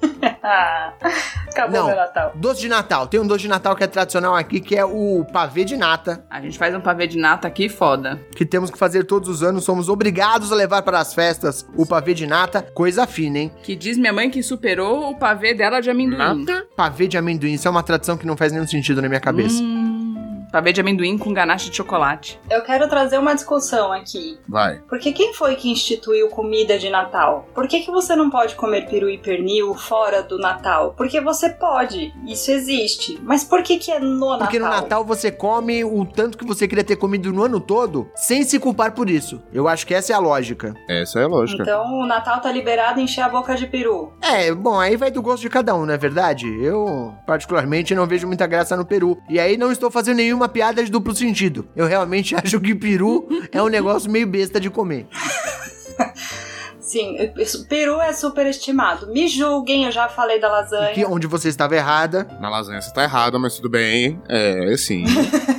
[1.48, 1.86] Acabou Não.
[1.88, 2.32] meu Natal.
[2.34, 3.06] Doce de Natal.
[3.06, 6.24] Tem um doce de Natal que é tradicional aqui, que é o pavê de nata,
[6.30, 8.20] A gente faz um pavê de nata aqui foda.
[8.34, 9.64] que temos que fazer todos os anos.
[9.64, 12.62] Somos obrigados a levar para as festas o pavê de nata.
[12.74, 13.52] Coisa fina, hein?
[13.62, 16.44] Que diz minha mãe que superou o pavê dela de amendoim.
[16.76, 17.52] Pavê de amendoim.
[17.54, 19.62] Isso é uma tradição que não faz nenhum sentido na minha cabeça.
[19.62, 19.97] Hum,
[20.50, 22.40] Pavê de amendoim com ganache de chocolate.
[22.50, 24.38] Eu quero trazer uma discussão aqui.
[24.48, 24.80] Vai.
[24.88, 27.46] Porque quem foi que instituiu comida de Natal?
[27.54, 30.94] Por que, que você não pode comer peru e pernil fora do Natal?
[30.96, 33.18] Porque você pode, isso existe.
[33.22, 34.82] Mas por que, que é no Porque no Natal?
[34.82, 38.58] Natal você come o tanto que você queria ter comido no ano todo, sem se
[38.58, 39.42] culpar por isso.
[39.52, 40.74] Eu acho que essa é a lógica.
[40.88, 41.62] Essa é a lógica.
[41.62, 44.12] Então o Natal tá liberado encher a boca de peru.
[44.22, 46.46] É, bom, aí vai do gosto de cada um, não é verdade?
[46.62, 49.18] Eu, particularmente, não vejo muita graça no peru.
[49.28, 51.68] E aí não estou fazendo nenhuma piada de duplo sentido.
[51.74, 55.06] Eu realmente acho que peru é um negócio meio besta de comer.
[56.78, 57.16] Sim,
[57.68, 59.08] peru é superestimado.
[59.08, 60.94] Me julguem, eu já falei da lasanha.
[60.94, 62.26] Que onde você estava errada.
[62.40, 64.18] Na lasanha você tá errada, mas tudo bem.
[64.26, 65.04] É, sim.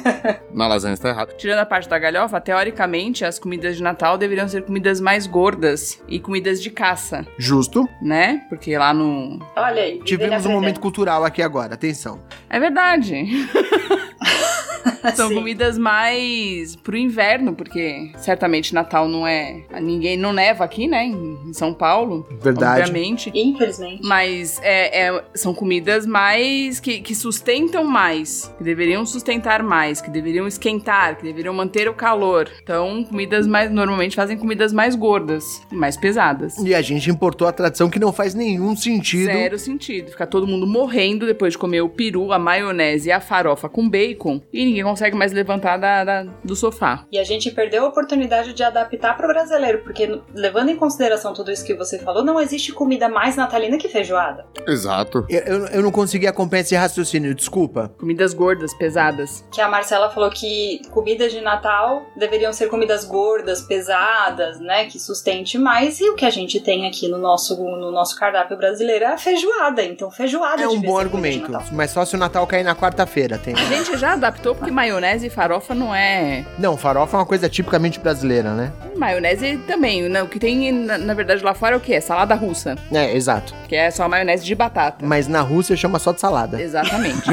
[0.52, 1.34] Na lasanha você tá errado.
[1.38, 6.02] Tirando a parte da galhofa, teoricamente as comidas de Natal deveriam ser comidas mais gordas
[6.08, 7.88] e comidas de caça, Justo.
[8.02, 8.42] né?
[8.50, 9.38] Porque lá no.
[9.56, 10.00] Olha aí.
[10.04, 12.20] Tivemos um momento cultural aqui agora, atenção.
[12.50, 13.28] É verdade.
[15.16, 19.62] São comidas mais pro inverno, porque certamente Natal não é.
[19.82, 21.06] Ninguém não neva aqui, né?
[21.06, 22.28] Em São Paulo.
[22.42, 22.82] Verdade.
[22.82, 23.32] Obviamente.
[23.34, 24.02] Infelizmente.
[24.04, 30.10] Mas é, é- são comidas mais que, que sustentam mais, que deveriam sustentar mais, que
[30.10, 32.50] deveriam esquentar, que deveriam manter o calor.
[32.62, 33.72] Então, comidas mais.
[33.72, 36.58] Normalmente fazem comidas mais gordas e mais pesadas.
[36.58, 39.26] E a gente importou a tradição que não faz nenhum sentido.
[39.26, 40.12] Zero sentido.
[40.12, 43.88] Ficar todo mundo morrendo depois de comer o peru, a maionese e a farofa com
[43.88, 47.06] bacon e ninguém consegue mais levantar da- da- do sofá.
[47.12, 51.52] E a gente perdeu a oportunidade de adaptar pro brasileiro, porque levando em consideração tudo
[51.52, 54.46] isso que você falou, não existe comida mais natalina que feijoada.
[54.68, 55.26] Exato.
[55.30, 57.92] Eu, eu, eu não consegui acompanhar esse raciocínio, desculpa.
[58.00, 59.46] Comidas gordas, pesadas.
[59.52, 64.86] Que a Marcela falou que comidas de Natal deveriam ser comidas gordas, pesadas, né?
[64.86, 66.00] Que sustente mais.
[66.00, 69.18] E o que a gente tem aqui no nosso, no nosso cardápio brasileiro é a
[69.18, 69.84] feijoada.
[69.84, 71.52] Então, feijoada É um bom argumento.
[71.72, 73.54] Mas só se o Natal cair na quarta-feira, tem.
[73.54, 76.46] A gente já adaptou porque maionese e farofa não é.
[76.58, 78.72] Não, farofa é uma coisa tipicamente brasileira, né?
[78.96, 80.04] Maionese também.
[80.10, 80.22] né?
[80.22, 82.00] O que tem, na, na verdade, lá fora é o quê?
[82.02, 82.76] Salada russa.
[82.92, 83.56] É, exato.
[83.68, 85.06] Que é só maionese de batata.
[85.06, 86.62] Mas na Rússia chama só de salada.
[86.62, 87.24] Exatamente.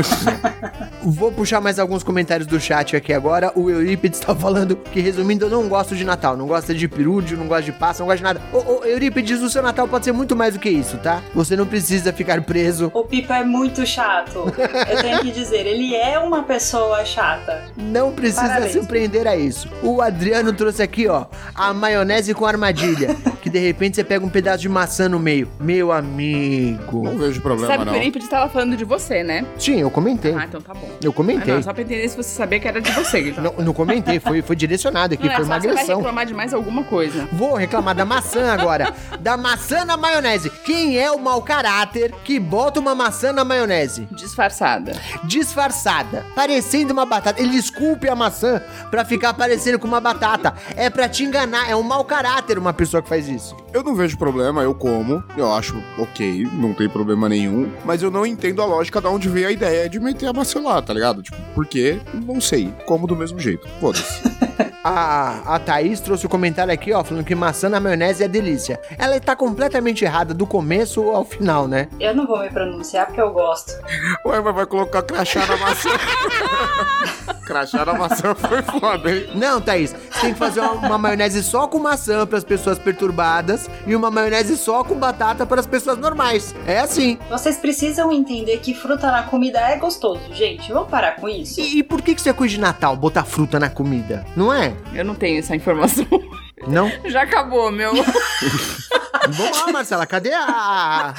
[1.03, 3.53] Vou puxar mais alguns comentários do chat aqui agora.
[3.55, 6.37] O Eurípides tá falando que, resumindo, eu não gosto de Natal.
[6.37, 8.41] Não gosta de perúdio, não gosta de passa, não gosta de nada.
[8.53, 11.23] Ô, ô, Eurípides, o seu Natal pode ser muito mais do que isso, tá?
[11.35, 12.91] Você não precisa ficar preso.
[12.95, 14.53] O Pipa é muito chato.
[14.89, 17.65] Eu tenho que dizer, ele é uma pessoa chata.
[17.77, 18.73] Não precisa Parabéns.
[18.73, 19.69] surpreender a isso.
[19.83, 23.17] O Adriano trouxe aqui, ó, a maionese com armadilha.
[23.57, 25.49] que de repente você pega um pedaço de maçã no meio.
[25.59, 27.03] Meu amigo.
[27.05, 27.93] Não vejo problema, Sabe que não.
[27.95, 29.47] o Eurípides estava falando de você, né?
[29.59, 30.35] Sim, eu comentei.
[30.35, 30.89] Ah, então tá bom.
[31.03, 31.55] Eu Ah, comentei.
[31.55, 33.31] não, só pra entender se você sabia que era de você.
[33.31, 33.43] Então.
[33.45, 35.97] Não, não comentei, foi, foi direcionado aqui, Não é foi só uma você vai agressão.
[35.99, 37.29] reclamar de mais alguma coisa.
[37.33, 38.93] Vou reclamar da maçã agora.
[39.21, 40.51] da maçã na maionese.
[40.65, 44.07] Quem é o mau caráter que bota uma maçã na maionese?
[44.13, 44.93] Disfarçada.
[45.25, 47.41] Disfarçada, parecendo uma batata.
[47.41, 50.55] Ele esculpe a maçã pra ficar parecendo com uma batata.
[50.77, 53.46] É pra te enganar, é um mau caráter uma pessoa que faz isso.
[53.73, 55.23] Eu não vejo problema, eu como.
[55.37, 57.71] Eu acho ok, não tem problema nenhum.
[57.85, 60.61] Mas eu não entendo a lógica de onde veio a ideia de meter a maçã
[60.61, 61.23] lá, tá ligado?
[61.23, 62.01] Tipo, por quê?
[62.15, 62.73] Não sei.
[62.87, 63.69] Como do mesmo jeito.
[63.81, 64.23] Foda-se.
[64.89, 68.81] A, a Thaís trouxe o comentário aqui, ó, falando que maçã na maionese é delícia.
[68.97, 71.89] Ela tá completamente errada do começo ao final, né?
[71.99, 73.73] Eu não vou me pronunciar porque eu gosto.
[74.25, 75.89] Ué, mas vai colocar crachá na maçã.
[77.45, 79.29] crachá na maçã foi foda, hein?
[79.35, 82.79] Não, Thaís, você tem que fazer uma, uma maionese só com maçã para as pessoas
[83.87, 86.55] e uma maionese só com batata para as pessoas normais.
[86.67, 87.19] É assim.
[87.29, 90.73] Vocês precisam entender que fruta na comida é gostoso, gente.
[90.73, 91.61] Vamos parar com isso?
[91.61, 94.25] E, e por que, que isso é coisa de Natal, botar fruta na comida?
[94.37, 94.75] Não é?
[94.95, 96.07] Eu não tenho essa informação.
[96.67, 96.91] Não?
[97.11, 97.93] Já acabou, meu
[99.29, 101.15] Vamos lá, Marcela, cadê a.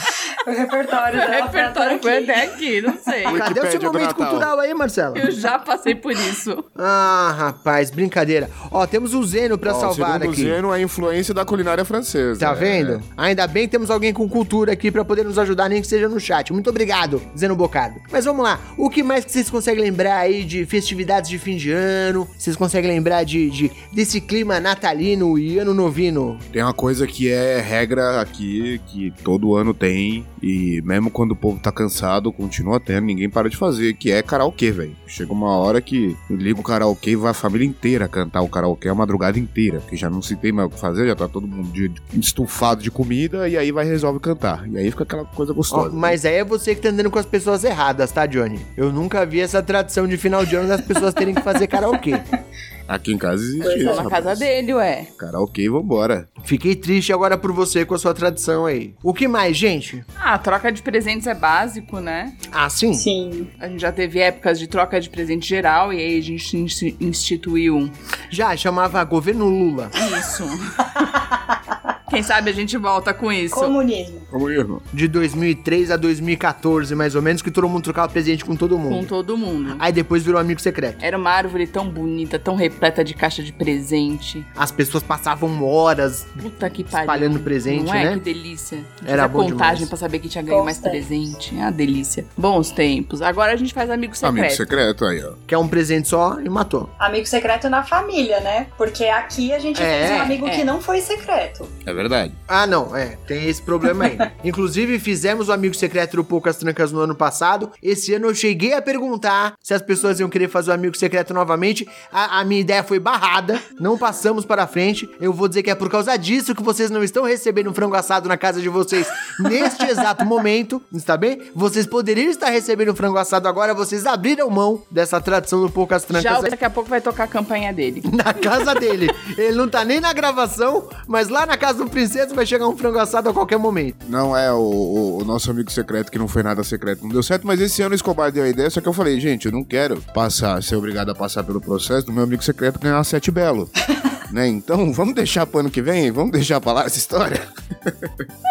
[0.45, 3.23] O repertório dela repertório foi foi até aqui, não sei.
[3.23, 5.17] Cadê o seu momento cultural aí, Marcela?
[5.17, 6.63] Eu já passei por isso.
[6.77, 8.49] Ah, rapaz, brincadeira.
[8.71, 10.43] Ó, temos o Zeno pra Ó, salvar segundo aqui.
[10.43, 12.39] Zeno, é a influência da culinária francesa.
[12.39, 12.55] Tá É.
[12.55, 13.01] vendo?
[13.17, 16.07] Ainda bem que temos alguém com cultura aqui pra poder nos ajudar, nem que seja
[16.07, 16.53] no chat.
[16.53, 17.95] Muito obrigado, Zeno Bocado.
[18.11, 21.57] Mas vamos lá, o que mais que vocês conseguem lembrar aí de festividades de fim
[21.57, 22.27] de ano?
[22.37, 26.39] Vocês conseguem lembrar de, de- desse clima natalino e ano novino?
[26.53, 31.35] Tem uma coisa que é regra aqui, que todo ano tem, e mesmo quando o
[31.35, 34.95] povo tá cansado, continua tendo, ninguém para de fazer, que é karaokê, velho.
[35.05, 38.89] Chega uma hora que liga o karaokê e vai a família inteira cantar o karaokê
[38.89, 41.47] a madrugada inteira, porque já não se tem mais o que fazer, já tá todo
[41.47, 44.67] mundo de- de- estufado de comida, e aí vai resolve cantar.
[44.69, 45.89] E aí fica aquela coisa gostosa.
[45.93, 48.59] mas aí é você que tá andando com as pessoas erradas, tá, Johnny?
[48.75, 52.11] Eu nunca vi essa tradição de final de ano das pessoas terem que fazer karaokê.
[52.87, 53.89] Aqui em casa existe Pois é, isso.
[53.89, 54.39] Tô na casa rapaz.
[54.39, 55.07] dele, ué.
[55.17, 56.29] Karaokê, vambora.
[56.45, 58.93] Fiquei triste agora por você com a sua tradição aí.
[59.03, 60.05] O que mais, gente?
[60.17, 62.33] Ah, troca de presentes é básico, né?
[62.51, 62.93] Ah, sim?
[62.93, 63.49] Sim.
[63.59, 66.95] A gente já teve épocas de troca de presente geral e aí a gente insti-
[67.01, 67.91] instituiu
[68.29, 69.91] Já chamava governo Lula.
[70.19, 70.43] isso.
[72.09, 73.53] Quem sabe a gente volta com isso.
[73.55, 74.21] Comunismo.
[74.31, 74.81] Como irmão.
[74.93, 78.81] De 2003 a 2014, mais ou menos, que todo mundo trocava presente com todo Com
[78.83, 79.07] mundo.
[79.07, 79.75] todo mundo.
[79.79, 81.03] Aí depois virou amigo secreto.
[81.03, 84.45] Era uma árvore tão bonita, tão repleta de caixa de presente.
[84.55, 86.25] As pessoas passavam horas.
[86.41, 86.99] Puta que pariu.
[87.01, 88.05] Espalhando presente, Não é?
[88.05, 88.13] né?
[88.13, 88.79] Que delícia.
[89.03, 89.89] Era Era bom contagem demais.
[89.89, 91.53] pra saber que tinha ganho mais presente.
[91.55, 92.25] É uma delícia.
[92.37, 93.21] Bons tempos.
[93.21, 94.39] Agora a gente faz amigo secreto.
[94.39, 95.33] Amigo secreto aí, ó.
[95.45, 96.89] Quer um presente só e matou.
[96.99, 98.67] Amigo secreto na família, né?
[98.77, 100.51] Porque aqui a gente É, fez um amigo é.
[100.51, 101.67] que não foi secreto.
[101.85, 102.33] É verdade.
[102.47, 104.17] Ah, não, é, tem esse problema aí.
[104.43, 107.71] Inclusive, fizemos o amigo secreto do Poucas Trancas no ano passado.
[107.81, 111.33] Esse ano eu cheguei a perguntar se as pessoas iam querer fazer o amigo secreto
[111.33, 111.87] novamente.
[112.11, 115.09] A, a minha ideia foi barrada, não passamos para frente.
[115.19, 117.95] Eu vou dizer que é por causa disso que vocês não estão recebendo um frango
[117.95, 119.07] assado na casa de vocês
[119.39, 121.41] neste exato momento, está bem?
[121.55, 126.03] Vocês poderiam estar recebendo um frango assado agora, vocês abriram mão dessa tradição do Poucas
[126.03, 126.23] Trancas.
[126.23, 128.03] Já daqui a pouco vai tocar a campanha dele.
[128.13, 129.09] Na casa dele.
[129.37, 132.75] Ele não tá nem na gravação, mas lá na casa do Princesa vai chegar um
[132.77, 134.05] frango assado a qualquer momento.
[134.09, 137.23] Não é o, o- o nosso amigo secreto que não foi nada secreto, não deu
[137.23, 139.51] certo, mas esse ano o Escobar deu a ideia, só que eu falei, gente, eu
[139.51, 143.31] não quero passar, ser obrigado a passar pelo processo do meu amigo secreto ganhar sete
[143.31, 143.69] belo.
[144.31, 144.47] né?
[144.47, 146.11] Então, vamos deixar pro ano que vem?
[146.11, 147.41] Vamos deixar pra lá essa história?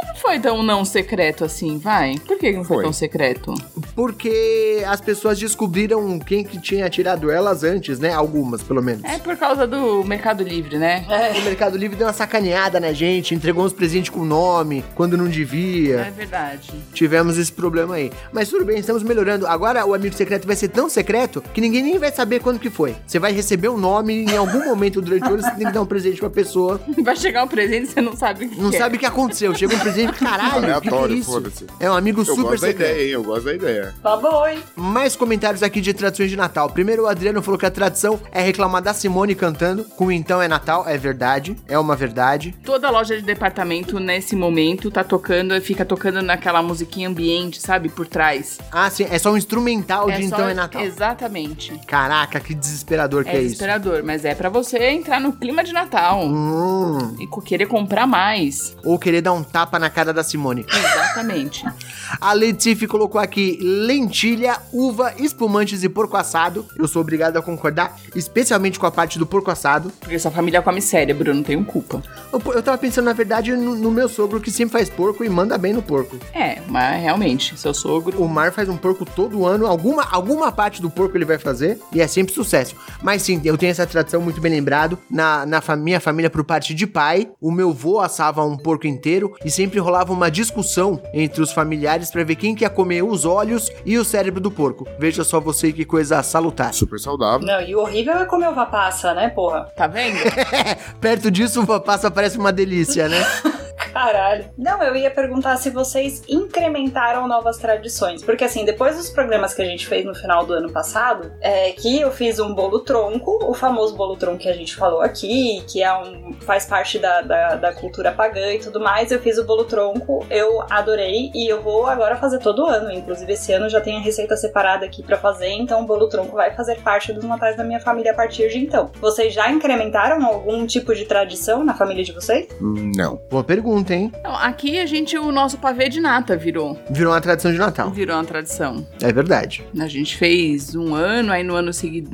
[0.09, 2.17] Não foi tão não secreto assim, vai?
[2.27, 2.85] Por que não foi, Foi.
[2.85, 3.55] tão secreto?
[3.95, 8.13] Porque as pessoas descobriram quem que tinha tirado elas antes, né?
[8.13, 9.05] Algumas, pelo menos.
[9.05, 11.05] É por causa do Mercado Livre, né?
[11.39, 15.27] O Mercado Livre deu uma sacaneada na gente, entregou uns presentes com nome, quando não
[15.27, 16.11] É devia.
[16.17, 16.73] verdade.
[16.93, 18.11] Tivemos esse problema aí.
[18.33, 19.47] Mas tudo bem, estamos melhorando.
[19.47, 22.71] Agora o amigo secreto vai ser tão secreto que ninguém nem vai saber quando que
[22.71, 22.97] foi.
[23.07, 25.87] Você vai receber um nome em algum momento durante o ano, tem que dar um
[25.87, 26.81] presente pra pessoa.
[27.03, 28.79] Vai chegar um presente e você não sabe o que Não que é.
[28.79, 29.55] sabe o que aconteceu.
[29.55, 31.67] Chega um presente, caralho, é Aleatório, foda-se.
[31.81, 32.91] É um amigo Eu super gosto da secreto.
[32.91, 33.11] ideia, hein?
[33.13, 33.95] Eu gosto da ideia.
[34.03, 34.59] Tá bom, hein?
[34.77, 36.71] Mais comentários aqui de tradições de Natal.
[36.71, 40.49] Primeiro, o Adriano falou que a tradição é reclamar da Simone cantando, com Então é
[40.49, 40.85] Natal.
[40.89, 42.55] É verdade, é uma verdade.
[42.65, 47.89] Toda loja de departamento, nesse momento, tá tocando, fica tocando naquela musiquinha ambiente, sabe?
[47.89, 48.59] Por trás.
[48.71, 50.83] Ah, sim, é só um instrumental de só- Então é Natal.
[50.83, 51.73] Exatamente.
[51.87, 53.45] Caraca, que desesperador que É é, isso.
[53.45, 58.77] desesperador, mas é pra você entrar no clima de Natal Hum, e querer comprar mais.
[58.85, 60.65] ou querer dar um tapa na cara da Simone.
[60.69, 61.65] Exatamente.
[62.21, 66.65] A Letife colocou aqui lentilha, uva, espumantes e porco assado.
[66.79, 69.93] Eu sou obrigado a concordar, especialmente com a parte do porco assado.
[70.01, 72.03] Porque sua família come cérebro, não tenho culpa.
[72.33, 75.29] Eu, eu tava pensando, na verdade, no, no meu sogro, que sempre faz porco e
[75.29, 76.17] manda bem no porco.
[76.33, 78.23] É, mas realmente, seu sogro.
[78.23, 81.79] O Mar faz um porco todo ano, alguma, alguma parte do porco ele vai fazer,
[81.93, 82.75] e é sempre sucesso.
[83.03, 84.99] Mas sim, eu tenho essa tradição muito bem lembrado.
[85.11, 88.87] Na, na fa- minha família, por parte de pai, o meu vô assava um porco
[88.87, 93.03] inteiro e sempre rolava uma discussão entre os familiares pra ver quem que ia comer
[93.03, 94.87] os olhos e o cérebro do porco.
[94.99, 96.75] Veja só você que coisa salutar.
[96.75, 97.47] Super saudável.
[97.47, 99.65] Não, e o horrível é comer uva passa, né, porra?
[99.77, 100.17] Tá vendo?
[101.01, 103.19] Perto disso, o passa parece uma delícia, né?
[103.77, 104.47] Caralho.
[104.57, 108.23] Não, eu ia perguntar se vocês incrementaram novas tradições.
[108.23, 111.73] Porque, assim, depois dos programas que a gente fez no final do ano passado, é
[111.73, 115.63] que eu fiz um bolo tronco, o famoso bolo tronco que a gente falou aqui,
[115.71, 119.11] que é um, faz parte da, da, da cultura pagã e tudo mais.
[119.11, 122.91] Eu fiz o bolo tronco, eu adorei e eu vou agora fazer todo ano.
[122.91, 126.35] Inclusive, esse ano já tem a receita separada aqui pra fazer, então o bolo tronco
[126.37, 128.91] vai fazer parte dos natais da minha família a partir de então.
[129.01, 132.49] Vocês já incrementaram algum tipo de tradição na família de vocês?
[132.61, 133.17] Hum, Não.
[133.31, 134.13] Boa pergunta, hein?
[134.23, 136.79] Não, aqui a gente, o nosso pavê de nata virou.
[136.91, 137.91] Virou uma tradição de Natal.
[137.91, 138.87] Virou uma tradição.
[139.03, 139.65] É verdade.
[139.79, 142.09] A gente fez um ano, aí no ano seguinte.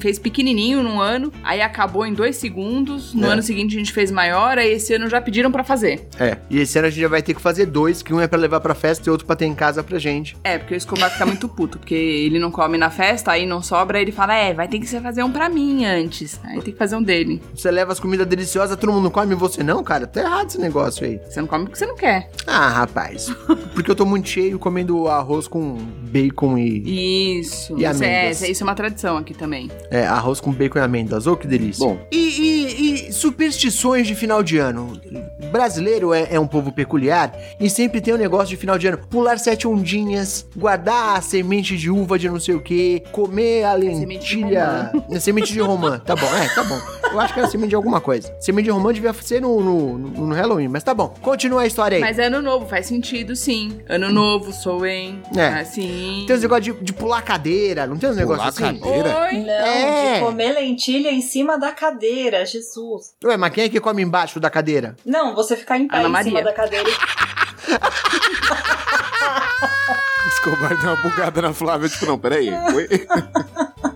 [0.00, 3.12] Fez pequenininho num ano, aí acabou em dois segundos.
[3.14, 3.30] No É.
[3.32, 6.08] ano seguinte a gente fez maior, aí esse ano já pediram pra fazer.
[6.18, 6.38] É.
[6.48, 8.38] E esse ano a gente já vai ter que fazer dois, que um é pra
[8.38, 10.36] levar pra festa e outro pra ter em casa pra gente.
[10.44, 13.62] É, porque o Escobar fica muito puto, porque ele não come na festa, aí não
[13.62, 16.40] sobra, aí ele fala: É, vai ter que fazer um pra mim antes.
[16.44, 17.42] Aí tem que fazer um dele.
[17.54, 20.06] Você leva as comidas deliciosas, todo mundo come e você não, cara?
[20.06, 21.18] Tá errado esse negócio aí.
[21.26, 22.28] Você não come porque você não quer.
[22.46, 23.28] Ah, rapaz.
[23.74, 27.38] Porque eu tô muito cheio comendo arroz com bacon e.
[27.40, 27.72] Isso.
[27.78, 28.42] E isso, é, amêndoas.
[28.42, 29.70] isso é uma tradição aqui também.
[29.90, 31.26] É, arroz com bacon e amêndoas.
[31.26, 31.84] Ô, que delícia.
[31.84, 31.98] Bom.
[32.12, 35.00] E, e- e superstições de final de ano?
[35.50, 38.98] Brasileiro é, é um povo peculiar e sempre tem um negócio de final de ano.
[39.08, 43.72] Pular sete ondinhas, guardar a semente de uva de não sei o que, comer a
[43.78, 44.92] semente de lentilha.
[45.10, 45.98] É semente de romã.
[45.98, 46.80] Tá bom, é, tá bom.
[47.14, 48.34] Eu acho que era semente de alguma coisa.
[48.40, 51.14] Semente de romã devia ser no, no, no- no Halloween, mas tá bom.
[51.22, 52.00] Continua a história aí.
[52.00, 53.80] Mas é ano novo, faz sentido sim.
[53.88, 55.22] Ano novo, sou em.
[55.36, 55.46] É.
[55.60, 55.82] Assim.
[55.82, 56.24] Sim.
[56.26, 58.78] Tem uns negócios de, de pular cadeira, não tem uns Pular negócios assim?
[58.80, 59.18] cadeira?
[59.26, 59.38] Oi?
[59.38, 60.14] Não, É.
[60.14, 63.14] de comer lentilha em cima da cadeira, Jesus.
[63.24, 64.96] Ué, mas quem é que come embaixo da cadeira?
[65.06, 66.30] Não, você ficar em pé Ana em Maria.
[66.30, 66.88] cima da cadeira
[70.24, 72.50] e Escobar deu uma bugada na Flávia, tipo, não, peraí.
[72.50, 72.88] Oi?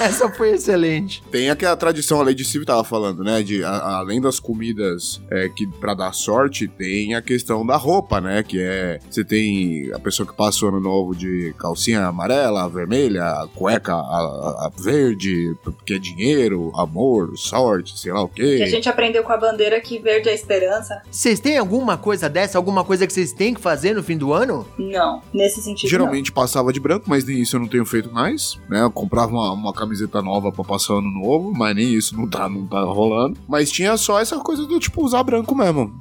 [0.08, 1.22] Essa foi excelente.
[1.30, 3.42] Tem aquela tradição, a Lady Silvio tava falando, né?
[3.42, 8.20] De a- além das comidas é, que para dar sorte, tem a questão da roupa,
[8.20, 8.42] né?
[8.42, 13.46] Que é você tem a pessoa que passa o ano novo de calcinha amarela, vermelha,
[13.54, 18.56] cueca a, a- a verde, que é dinheiro, amor, sorte, sei lá o quê.
[18.56, 21.02] que a gente aprendeu com a bandeira que verde é esperança.
[21.10, 22.56] Vocês têm alguma coisa dessa?
[22.58, 24.66] Alguma coisa que vocês têm que fazer no fim do ano?
[24.78, 28.58] Não, nesse sentido Geralmente passava de branco, mas nem isso eu não tenho feito mais,
[28.68, 28.82] né?
[28.82, 29.89] Eu comprava uma, uma camiseta
[30.22, 33.38] nova pra passar ano novo, mas nem isso não tá, não tá rolando.
[33.48, 35.92] Mas tinha só essa coisa do tipo usar branco mesmo.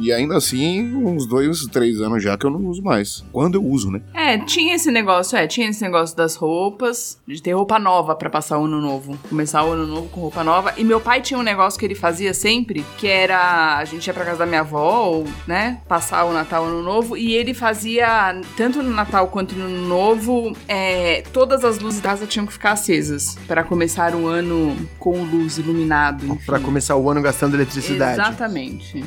[0.00, 3.24] E ainda assim, uns dois, três anos já que eu não uso mais.
[3.32, 4.02] Quando eu uso, né?
[4.12, 8.28] É, tinha esse negócio, é, tinha esse negócio das roupas, de ter roupa nova pra
[8.28, 9.18] passar o ano novo.
[9.28, 10.74] Começar o ano novo com roupa nova.
[10.76, 14.14] E meu pai tinha um negócio que ele fazia sempre, que era a gente ia
[14.14, 18.40] pra casa da minha avó, ou, né, passar o Natal, ano novo, e ele fazia,
[18.56, 22.52] tanto no Natal quanto no ano novo, é, todas as luzes da casa tinham que
[22.52, 23.03] ficar acesas
[23.46, 26.38] Pra começar o ano com luz iluminado.
[26.46, 28.20] Pra começar o ano gastando eletricidade.
[28.20, 29.04] Exatamente.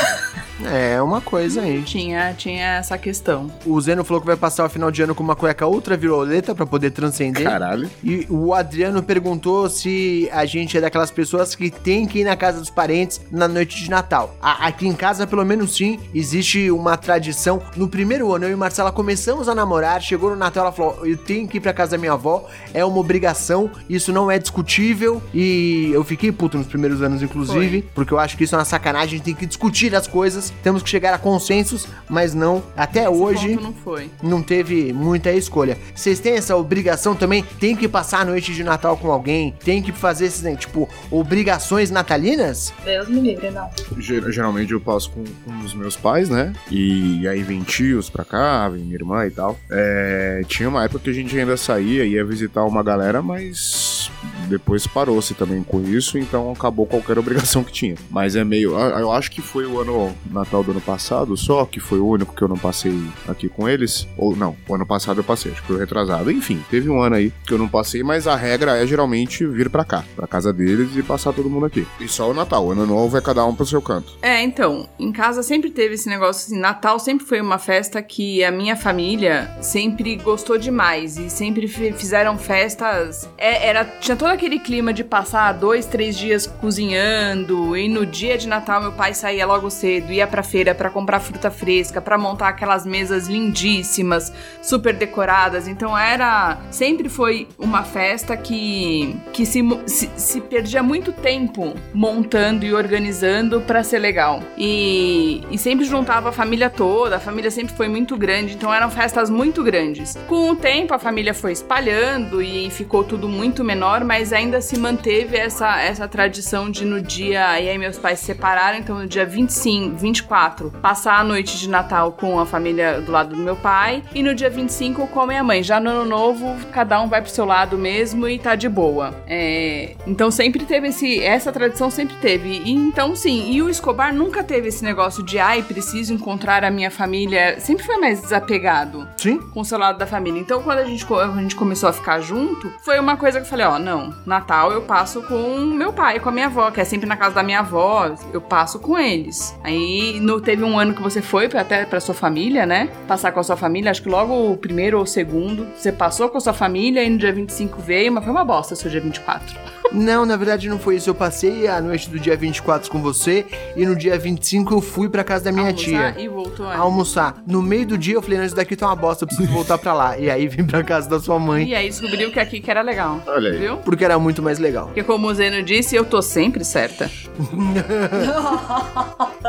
[0.62, 1.80] É uma coisa aí.
[1.82, 3.50] Tinha, tinha essa questão.
[3.64, 6.66] O Zeno falou que vai passar o final de ano com uma cueca ultravioleta pra
[6.66, 7.44] poder transcender.
[7.44, 7.88] Caralho.
[8.04, 12.36] E o Adriano perguntou se a gente é daquelas pessoas que tem que ir na
[12.36, 14.36] casa dos parentes na noite de Natal.
[14.40, 17.62] A- aqui em casa, pelo menos sim, existe uma tradição.
[17.74, 21.16] No primeiro ano, eu e Marcela começamos a namorar, chegou no Natal, ela falou: Eu
[21.16, 25.22] tenho que ir pra casa da minha avó, é uma obrigação, isso não é discutível.
[25.32, 28.64] E eu fiquei puto nos primeiros anos, inclusive, porque eu acho que isso é uma
[28.66, 32.62] sacanagem, a gente tem que discutir as coisas, temos que chegar a consensos, mas não,
[32.76, 34.10] até Esse hoje não foi.
[34.22, 35.78] não teve muita escolha.
[35.94, 37.42] Vocês têm essa obrigação também?
[37.58, 39.54] Tem que passar a noite de Natal com alguém?
[39.64, 42.72] Tem que fazer esses, né, tipo, obrigações natalinas?
[42.84, 43.68] Deus me livre, não.
[43.98, 46.52] Ger- Geralmente eu passo com, com os meus pais, né?
[46.70, 49.58] E, aí vem tios pra cá, vem minha irmã e tal.
[49.70, 54.10] É, tinha uma época que a gente ainda saía, ia visitar uma galera, mas
[54.48, 57.94] depois parou-se também com isso, então acabou qualquer obrigação que tinha.
[58.10, 58.72] Mas é meio.
[58.78, 62.34] Eu acho que foi o ano Natal do ano passado só, que foi o único
[62.34, 64.06] que eu não passei aqui com eles.
[64.16, 66.30] Ou não, o ano passado eu passei, acho que foi retrasado.
[66.30, 69.68] Enfim, teve um ano aí que eu não passei, mas a regra é geralmente vir
[69.70, 71.86] pra cá, pra casa deles e passar todo mundo aqui.
[72.00, 74.12] E só o Natal, o ano novo é cada um pro seu canto.
[74.22, 78.42] É, então, em casa sempre teve esse negócio assim, Natal sempre foi uma festa que
[78.44, 83.28] a minha família sempre gostou demais e sempre fi- fizeram festas.
[83.38, 88.36] é, era tinha todo aquele clima de passar dois, três dias cozinhando e no dia
[88.36, 92.18] de Natal meu pai saía logo cedo, ia pra feira pra comprar fruta fresca, pra
[92.18, 95.68] montar aquelas mesas lindíssimas, super decoradas.
[95.68, 102.64] Então era sempre foi uma festa que que se, se, se perdia muito tempo montando
[102.64, 104.42] e organizando pra ser legal.
[104.56, 108.90] E, e sempre juntava a família toda, a família sempre foi muito grande, então eram
[108.90, 110.16] festas muito grandes.
[110.26, 114.78] Com o tempo a família foi espalhando e ficou tudo muito menor, mas ainda se
[114.78, 117.60] manteve essa, essa tradição de no dia.
[117.60, 121.68] E aí meus pais se separaram, então no dia 25, 24, passar a noite de
[121.68, 125.26] Natal com a família do lado do meu pai, e no dia 25 com a
[125.26, 125.62] minha mãe.
[125.62, 129.14] Já no ano novo, cada um vai pro seu lado mesmo e tá de boa.
[129.26, 131.22] É, então sempre teve esse.
[131.22, 132.62] Essa tradição sempre teve.
[132.64, 136.70] E, então, sim, e o Escobar nunca teve esse negócio de ai, preciso encontrar a
[136.70, 137.60] minha família.
[137.60, 139.38] Sempre foi mais desapegado Sim.
[139.38, 140.40] com o seu lado da família.
[140.40, 143.50] Então, quando a gente, a gente começou a ficar junto, foi uma coisa que eu
[143.50, 146.84] falei, ó, não, Natal eu passo com meu pai, com a minha avó, que é
[146.84, 149.39] sempre na casa da minha avó, eu passo com eles.
[149.62, 152.88] Aí, no, teve um ano que você foi pra, até pra sua família, né?
[153.06, 156.28] Passar com a sua família, acho que logo o primeiro ou o segundo, você passou
[156.28, 158.90] com a sua família e no dia 25 veio, mas foi uma bosta o seu
[158.90, 159.56] dia 24.
[159.92, 161.10] Não, na verdade não foi isso.
[161.10, 165.08] Eu passei a noite do dia 24 com você e no dia 25 eu fui
[165.08, 166.16] pra casa da minha Almoçar tia.
[166.16, 166.80] E voltou antes.
[166.80, 167.42] Almoçar.
[167.44, 169.78] No meio do dia eu falei, não, isso daqui tá uma bosta, eu preciso voltar
[169.78, 170.16] pra lá.
[170.16, 172.82] E aí vim pra casa da sua mãe, E aí descobriu que aqui que era
[172.82, 173.20] legal.
[173.26, 173.58] Olha aí.
[173.58, 173.78] Viu?
[173.78, 174.86] porque era muito mais legal.
[174.86, 177.10] Porque como o Zeno disse, eu tô sempre certa.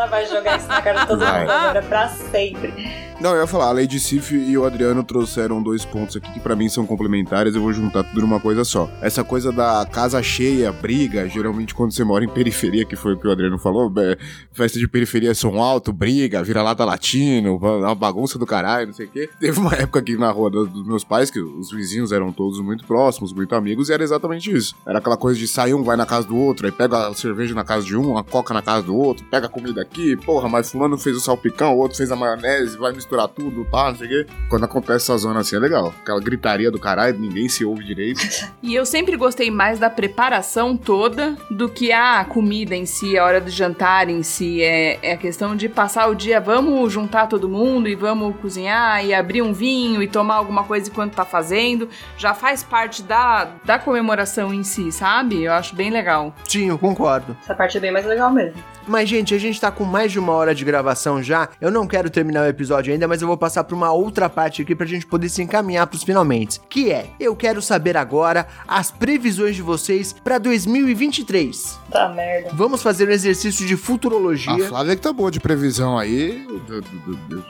[0.10, 3.11] Vai jogar isso na cara de todo mundo agora pra sempre.
[3.22, 6.40] Não, eu ia falar, a Lady Sif e o Adriano trouxeram dois pontos aqui que
[6.40, 8.90] pra mim são complementares, eu vou juntar tudo numa coisa só.
[9.00, 13.20] Essa coisa da casa cheia, briga, geralmente quando você mora em periferia, que foi o
[13.20, 14.18] que o Adriano falou, é,
[14.52, 19.10] festa de periferia som alto, briga, vira-lata latino, uma bagunça do caralho, não sei o
[19.10, 19.30] quê.
[19.40, 22.86] Teve uma época aqui na rua dos meus pais que os vizinhos eram todos muito
[22.86, 24.74] próximos, muito amigos, e era exatamente isso.
[24.84, 27.54] Era aquela coisa de sair um, vai na casa do outro, aí pega a cerveja
[27.54, 30.50] na casa de um, a coca na casa do outro, pega a comida aqui, porra,
[30.50, 33.90] mas fulano fez o salpicão, o outro fez a maionese, vai misturando misturar tudo, pá,
[33.90, 34.34] não sei o quê.
[34.50, 35.94] Quando acontece essa zona assim é legal.
[36.02, 38.22] Aquela gritaria do caralho, ninguém se ouve direito.
[38.64, 43.26] E eu sempre gostei mais da preparação toda do que a comida em si, a
[43.26, 44.62] hora do jantar em si.
[44.62, 49.04] É, é a questão de passar o dia, vamos juntar todo mundo e vamos cozinhar
[49.04, 51.90] e abrir um vinho e tomar alguma coisa enquanto tá fazendo.
[52.18, 55.44] Já faz parte da, da comemoração em si, sabe?
[55.44, 56.34] Eu acho bem legal.
[56.48, 57.36] Sim, eu concordo.
[57.42, 58.62] Essa parte é bem mais legal mesmo.
[58.92, 61.48] Mas, gente, a gente tá com mais de uma hora de gravação já.
[61.62, 64.62] Eu não quero terminar o episódio ainda, mas eu vou passar pra uma outra parte
[64.62, 66.60] aqui pra gente poder se encaminhar pros finalmente.
[66.70, 71.80] Que é, eu quero saber agora as previsões de vocês pra 2023.
[71.90, 72.50] Tá merda.
[72.52, 74.68] Vamos fazer um exercício de A futurologia.
[74.68, 76.46] Flávia que tá boa de previsão aí.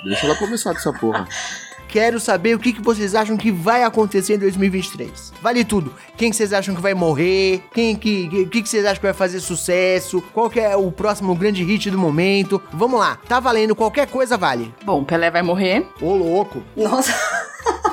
[0.05, 1.27] Deixa ela começar com essa porra.
[1.91, 5.33] Quero saber o que, que vocês acham que vai acontecer em 2023.
[5.41, 5.93] Vale tudo.
[6.15, 7.65] Quem que vocês acham que vai morrer?
[7.73, 10.23] Quem que, que, que que vocês acham que vai fazer sucesso?
[10.33, 12.63] Qual que é o próximo grande hit do momento?
[12.71, 13.19] Vamos lá.
[13.27, 14.73] Tá valendo qualquer coisa vale.
[14.85, 15.85] Bom, Pelé vai morrer.
[16.01, 16.63] Ô louco.
[16.77, 17.13] Nossa.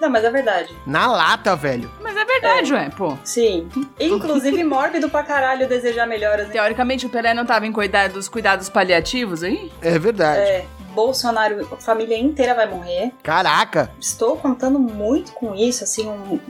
[0.00, 0.74] Não, mas é verdade.
[0.84, 1.90] Na lata, velho.
[2.00, 3.16] Mas é verdade, ué, pô.
[3.24, 3.68] Sim.
[3.98, 6.48] Inclusive, mórbido pra caralho desejar melhoras.
[6.48, 9.72] Teoricamente, o Pelé não tava em cuidar dos cuidados paliativos aí?
[9.80, 10.40] É verdade.
[10.40, 10.66] É,
[10.98, 13.12] Bolsonaro, a família inteira vai morrer.
[13.22, 13.88] Caraca.
[14.00, 16.40] Estou contando muito com isso, assim, um,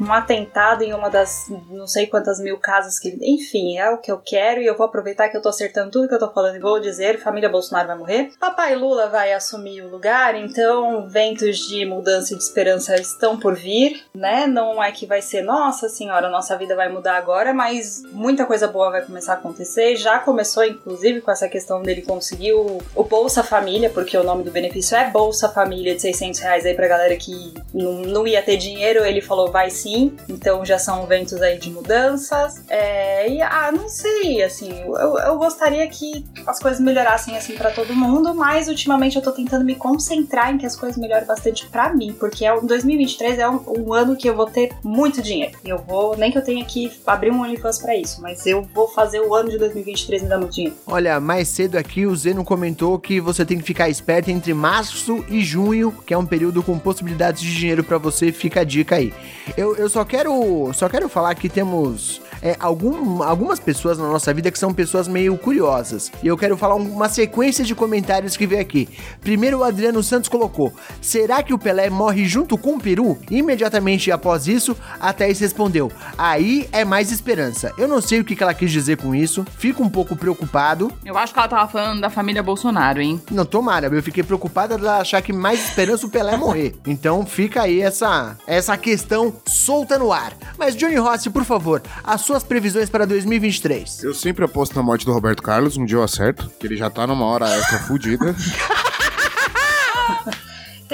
[0.00, 3.16] um atentado em uma das não sei quantas mil casas que.
[3.22, 6.08] Enfim, é o que eu quero e eu vou aproveitar que eu tô acertando tudo
[6.08, 8.32] que eu tô falando e vou dizer: família Bolsonaro vai morrer.
[8.40, 13.54] Papai Lula vai assumir o lugar, então ventos de mudança e de esperança estão por
[13.54, 14.46] vir, né?
[14.46, 18.66] Não é que vai ser, nossa senhora, nossa vida vai mudar agora, mas muita coisa
[18.66, 19.94] boa vai começar a acontecer.
[19.96, 24.42] Já começou, inclusive, com essa questão dele conseguir o, o Bolsa Família, porque o nome
[24.42, 28.42] do benefício é Bolsa Família de 600 reais aí pra galera que não, não ia
[28.42, 29.04] ter dinheiro.
[29.04, 30.16] Ele falou, vai sim.
[30.28, 32.62] Então já são ventos aí de mudanças.
[32.68, 37.70] É, e, ah, não sei, assim, eu, eu gostaria que as coisas melhorassem assim pra
[37.70, 41.66] todo mundo, mas ultimamente eu tô tentando me concentrar em que as coisas melhorem bastante
[41.68, 45.22] pra mim, porque é, o 2023 é um, um ano que eu vou ter muito
[45.22, 45.58] dinheiro.
[45.64, 48.88] Eu vou, nem que eu tenha que abrir um OnlyFans pra isso, mas eu vou
[48.88, 50.76] fazer o ano de 2023 me dar muito dinheiro.
[50.86, 55.42] Olha, mais cedo aqui o Zeno comentou que você tem ficar esperto entre março e
[55.42, 58.30] junho, que é um período com possibilidades de dinheiro pra você.
[58.30, 59.12] Fica a dica aí.
[59.56, 64.32] Eu, eu só quero só quero falar que temos é, algum, algumas pessoas na nossa
[64.34, 66.12] vida que são pessoas meio curiosas.
[66.22, 68.86] E eu quero falar um- uma sequência de comentários que veio aqui.
[69.22, 73.18] Primeiro o Adriano Santos colocou: Será que o Pelé morre junto com o Peru?
[73.30, 77.72] Imediatamente após isso, a Thaís respondeu: Aí é mais esperança.
[77.78, 80.92] Eu não sei o que ela quis dizer com isso, fico um pouco preocupado.
[81.04, 83.20] Eu acho que ela tava falando da família Bolsonaro, hein?
[83.30, 86.74] Não, tomara, eu fiquei preocupada de achar que mais esperança o Pelé morrer.
[86.86, 90.34] Então fica aí essa, essa questão solta no ar.
[90.58, 94.02] Mas Johnny Rossi, por favor, as suas previsões para 2023.
[94.02, 96.90] Eu sempre aposto na morte do Roberto Carlos, um dia eu acerto, que ele já
[96.90, 98.34] tá numa hora extra fudida.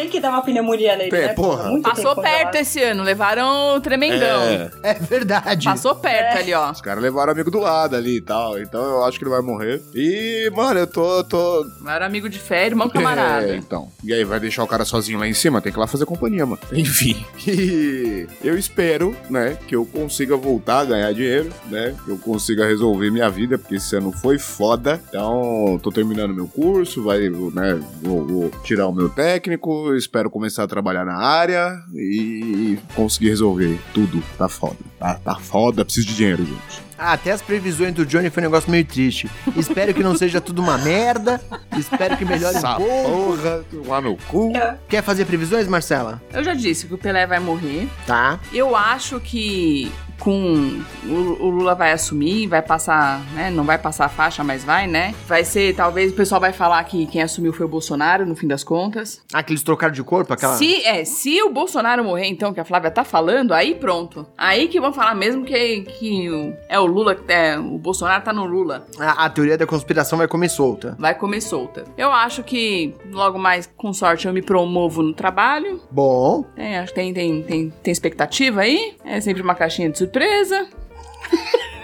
[0.00, 1.32] Tem que dar uma pneumonia nele, É, né?
[1.34, 1.64] porra.
[1.70, 2.54] Muito Passou tempo perto congelado.
[2.56, 4.42] esse ano, levaram o tremendão.
[4.44, 5.64] É, É verdade.
[5.66, 6.40] Passou perto É.
[6.40, 6.70] ali, ó.
[6.70, 9.30] os caras levaram o amigo do lado ali e tal, então eu acho que ele
[9.30, 9.80] vai morrer.
[9.94, 11.22] E, mano, eu tô.
[11.24, 11.66] tô...
[11.86, 13.46] Era amigo de fé, irmão camarada.
[13.48, 13.88] É, então.
[14.02, 15.60] E aí, vai deixar o cara sozinho lá em cima?
[15.60, 16.60] Tem que ir lá fazer companhia, mano.
[16.72, 17.22] Enfim.
[17.46, 21.94] E eu espero, né, que eu consiga voltar a ganhar dinheiro, né?
[22.04, 25.00] Que eu consiga resolver minha vida, porque esse ano foi foda.
[25.08, 30.64] Então, tô terminando meu curso, vai, né, vou, vou tirar o meu técnico, espero começar
[30.64, 34.22] a trabalhar na área e conseguir resolver tudo.
[34.38, 34.76] Tá foda.
[34.98, 36.90] Tá, tá foda, preciso de dinheiro, gente.
[37.02, 39.30] Ah, até as previsões do Johnny foi um negócio meio triste.
[39.56, 41.40] Espero que não seja tudo uma merda.
[41.78, 43.10] Espero que melhore um Essa pouco.
[43.10, 44.52] porra, lá no cu.
[44.86, 46.20] Quer fazer previsões, Marcela?
[46.30, 47.88] Eu já disse que o Pelé vai morrer.
[48.06, 48.38] Tá.
[48.52, 49.90] Eu acho que
[50.20, 53.50] com o, Lula vai assumir, vai passar, né?
[53.50, 55.14] Não vai passar a faixa, mas vai, né?
[55.26, 58.46] Vai ser, talvez o pessoal vai falar que quem assumiu foi o Bolsonaro, no fim
[58.46, 59.22] das contas.
[59.32, 60.54] Ah, que eles trocaram de corpo, aquela.
[60.56, 64.26] Se, é, se o Bolsonaro morrer, então, que a Flávia tá falando, aí pronto.
[64.36, 68.22] Aí que vão falar mesmo que, que o- é o Lula, que é, o Bolsonaro
[68.22, 68.86] tá no Lula.
[68.98, 70.94] A, a teoria da conspiração vai comer solta.
[70.98, 71.84] Vai comer solta.
[71.96, 75.80] Eu acho que logo mais, com sorte, eu me promovo no trabalho.
[75.90, 78.94] Bom, É, acho que tem, tem, tem, tem expectativa aí.
[79.04, 80.68] É sempre uma caixinha de surpresa surpresa.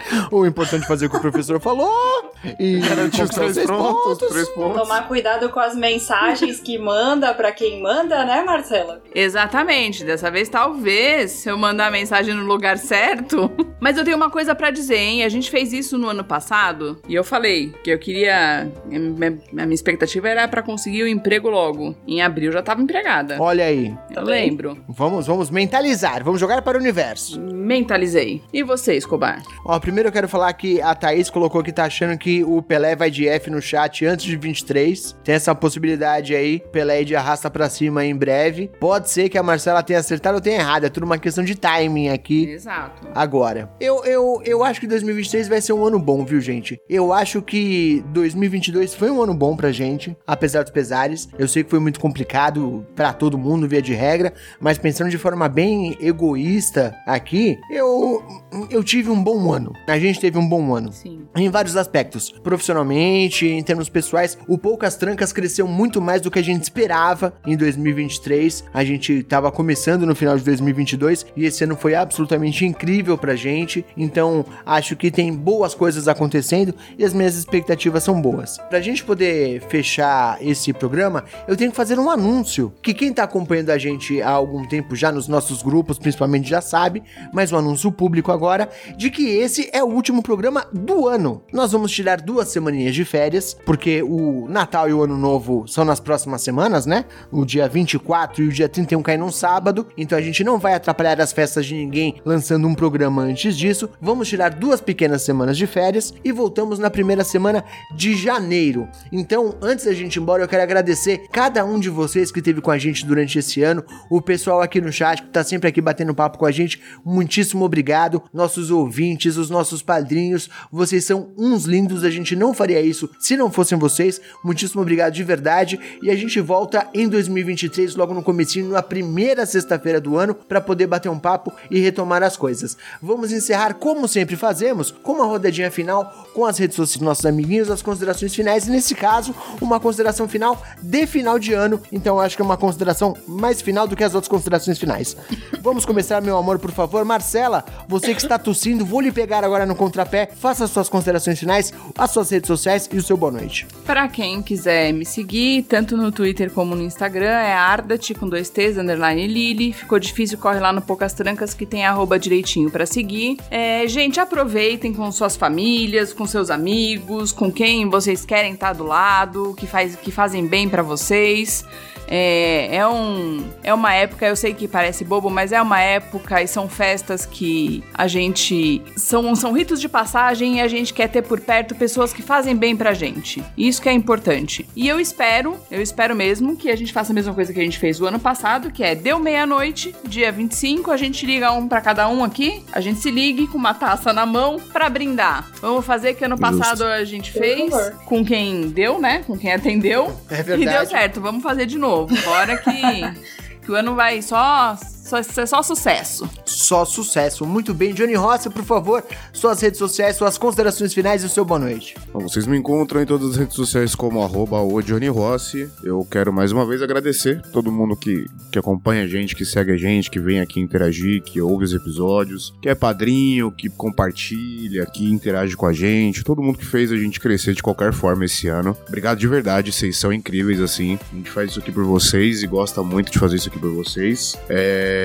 [0.31, 4.03] o importante é fazer o que o professor falou e Garantiu os três seis pontos,
[4.03, 4.29] pontos.
[4.29, 4.81] três pontos.
[4.81, 9.01] Tomar cuidado com as mensagens que manda pra quem manda, né, Marcela?
[9.13, 10.03] Exatamente.
[10.03, 13.51] Dessa vez, talvez, se eu mandar a mensagem no lugar certo.
[13.79, 15.23] Mas eu tenho uma coisa pra dizer, hein?
[15.23, 18.71] A gente fez isso no ano passado e eu falei que eu queria.
[18.85, 21.95] A minha a minha expectativa era pra conseguir o emprego logo.
[22.07, 23.37] Em abril eu já tava empregada.
[23.39, 23.93] Olha aí.
[24.15, 24.77] Eu lembro.
[24.87, 27.39] Vamos, vamos mentalizar, vamos jogar para o universo.
[27.39, 28.41] Mentalizei.
[28.53, 29.41] E você, Escobar?
[29.65, 32.61] Ó, primeiro primeiro eu quero falar que a Thaís colocou que tá achando que o
[32.61, 35.15] Pelé vai de F no chat antes de 23.
[35.23, 38.69] Tem essa possibilidade aí, Pelé de arrasta pra cima em breve.
[38.79, 40.85] Pode ser que a Marcela tenha acertado ou tenha errado.
[40.85, 42.47] É tudo uma questão de timing aqui.
[42.47, 43.07] Exato.
[43.15, 46.79] Agora, eu, eu, eu acho que 2023 vai ser um ano bom, viu, gente?
[46.87, 51.27] Eu acho que 2022 foi um ano bom pra gente, apesar dos pesares.
[51.39, 55.17] Eu sei que foi muito complicado pra todo mundo, via de regra, mas pensando de
[55.17, 58.23] forma bem egoísta aqui, eu,
[58.69, 59.73] eu tive um bom ano.
[59.87, 60.91] A gente teve um bom ano.
[60.91, 61.21] Sim.
[61.33, 62.29] Em vários aspectos.
[62.43, 67.33] Profissionalmente, em termos pessoais, o Poucas Trancas cresceu muito mais do que a gente esperava
[67.45, 68.65] em 2023.
[68.73, 73.33] A gente tava começando no final de 2022 e esse ano foi absolutamente incrível pra
[73.37, 73.85] gente.
[73.95, 78.57] Então, acho que tem boas coisas acontecendo e as minhas expectativas são boas.
[78.69, 83.23] Pra gente poder fechar esse programa, eu tenho que fazer um anúncio que quem tá
[83.23, 87.57] acompanhando a gente há algum tempo já nos nossos grupos, principalmente já sabe, mas um
[87.57, 88.67] anúncio público agora
[88.97, 91.43] de que esse é o último programa do ano.
[91.51, 95.83] Nós vamos tirar duas semaninhas de férias, porque o Natal e o Ano Novo são
[95.83, 97.05] nas próximas semanas, né?
[97.31, 100.73] O dia 24 e o dia 31 cai num sábado, então a gente não vai
[100.73, 103.89] atrapalhar as festas de ninguém lançando um programa antes disso.
[104.01, 107.63] Vamos tirar duas pequenas semanas de férias e voltamos na primeira semana
[107.95, 108.87] de janeiro.
[109.11, 112.61] Então, antes da gente ir embora, eu quero agradecer cada um de vocês que esteve
[112.61, 115.81] com a gente durante esse ano, o pessoal aqui no chat que tá sempre aqui
[115.81, 116.81] batendo papo com a gente.
[117.03, 122.81] Muitíssimo obrigado, nossos ouvintes, os nossos padrinhos, vocês são uns lindos, a gente não faria
[122.81, 124.19] isso se não fossem vocês.
[124.43, 129.45] Muitíssimo obrigado de verdade e a gente volta em 2023 logo no comecinho, na primeira
[129.45, 132.77] sexta-feira do ano, para poder bater um papo e retomar as coisas.
[133.01, 137.25] Vamos encerrar como sempre fazemos, com uma rodadinha final com as redes sociais dos nossos
[137.25, 142.19] amiguinhos, as considerações finais, e nesse caso, uma consideração final de final de ano, então
[142.19, 145.17] acho que é uma consideração mais final do que as outras considerações finais.
[145.63, 147.03] Vamos começar, meu amor, por favor.
[147.03, 151.39] Marcela, você que está tossindo, vou lhe pegar agora no contrapé, faça as suas considerações
[151.39, 153.65] finais, as suas redes sociais e o seu boa noite.
[153.83, 158.47] Pra quem quiser me seguir, tanto no Twitter como no Instagram, é Ardat com dois
[158.51, 159.73] T's, underline Lili.
[159.73, 163.37] Ficou difícil, corre lá no Poucas Trancas que tem arroba direitinho pra seguir.
[163.49, 168.83] É, gente, aproveitem com suas famílias, com seus amigos, com quem vocês querem estar do
[168.83, 171.65] lado, que, faz, que fazem bem pra vocês.
[172.07, 176.41] É, é, um, é uma época, eu sei que parece bobo, mas é uma época
[176.41, 178.81] e são festas que a gente.
[178.95, 182.55] São, são ritos de passagem e a gente quer ter por perto pessoas que fazem
[182.55, 183.43] bem pra gente.
[183.57, 184.67] Isso que é importante.
[184.75, 187.63] E eu espero, eu espero mesmo que a gente faça a mesma coisa que a
[187.63, 191.67] gente fez o ano passado, que é deu meia-noite, dia 25, a gente liga um
[191.67, 195.49] pra cada um aqui, a gente se ligue com uma taça na mão pra brindar.
[195.61, 197.73] Vamos fazer que ano passado a gente fez
[198.05, 199.23] com quem deu, né?
[199.27, 200.15] Com quem atendeu.
[200.29, 200.89] É E deu verdade.
[200.89, 201.96] certo, vamos fazer de novo.
[202.05, 204.75] Fora que, que o ano vai só,
[205.07, 206.29] só só sucesso.
[206.45, 207.45] Só sucesso.
[207.45, 211.45] Muito bem, Johnny Rossi, por favor, suas redes sociais, suas considerações finais e o seu
[211.45, 211.95] boa noite.
[212.11, 215.69] Bom, vocês me encontram em todas as redes sociais como arroba o Johnny Rossi.
[215.83, 219.71] Eu quero mais uma vez agradecer todo mundo que, que acompanha a gente, que segue
[219.71, 224.85] a gente, que vem aqui interagir, que ouve os episódios, que é padrinho, que compartilha,
[224.85, 228.25] que interage com a gente, todo mundo que fez a gente crescer de qualquer forma
[228.25, 228.75] esse ano.
[228.87, 230.99] Obrigado de verdade, vocês são incríveis assim.
[231.11, 233.71] A gente faz isso aqui por vocês e gosta muito de fazer isso aqui por
[233.71, 234.37] vocês.
[234.49, 234.96] É...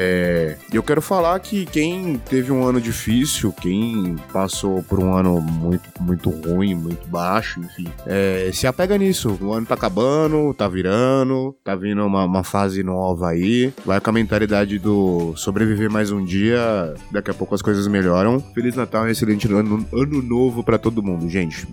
[0.72, 5.40] E eu quero falar que quem teve um ano difícil, quem passou por um ano
[5.40, 9.38] muito, muito ruim, muito baixo, enfim, é, se apega nisso.
[9.40, 13.72] O ano tá acabando, tá virando, tá vindo uma, uma fase nova aí.
[13.84, 18.40] Vai com a mentalidade do sobreviver mais um dia, daqui a pouco as coisas melhoram.
[18.54, 21.66] Feliz Natal e excelente ano, ano novo pra todo mundo, gente.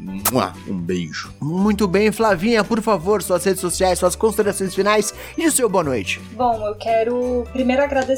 [0.67, 1.31] Um beijo.
[1.39, 5.83] Muito bem, Flavinha, por favor, suas redes sociais, suas considerações finais e o seu boa
[5.83, 6.21] noite.
[6.33, 8.08] Bom, eu quero primeiro agradecer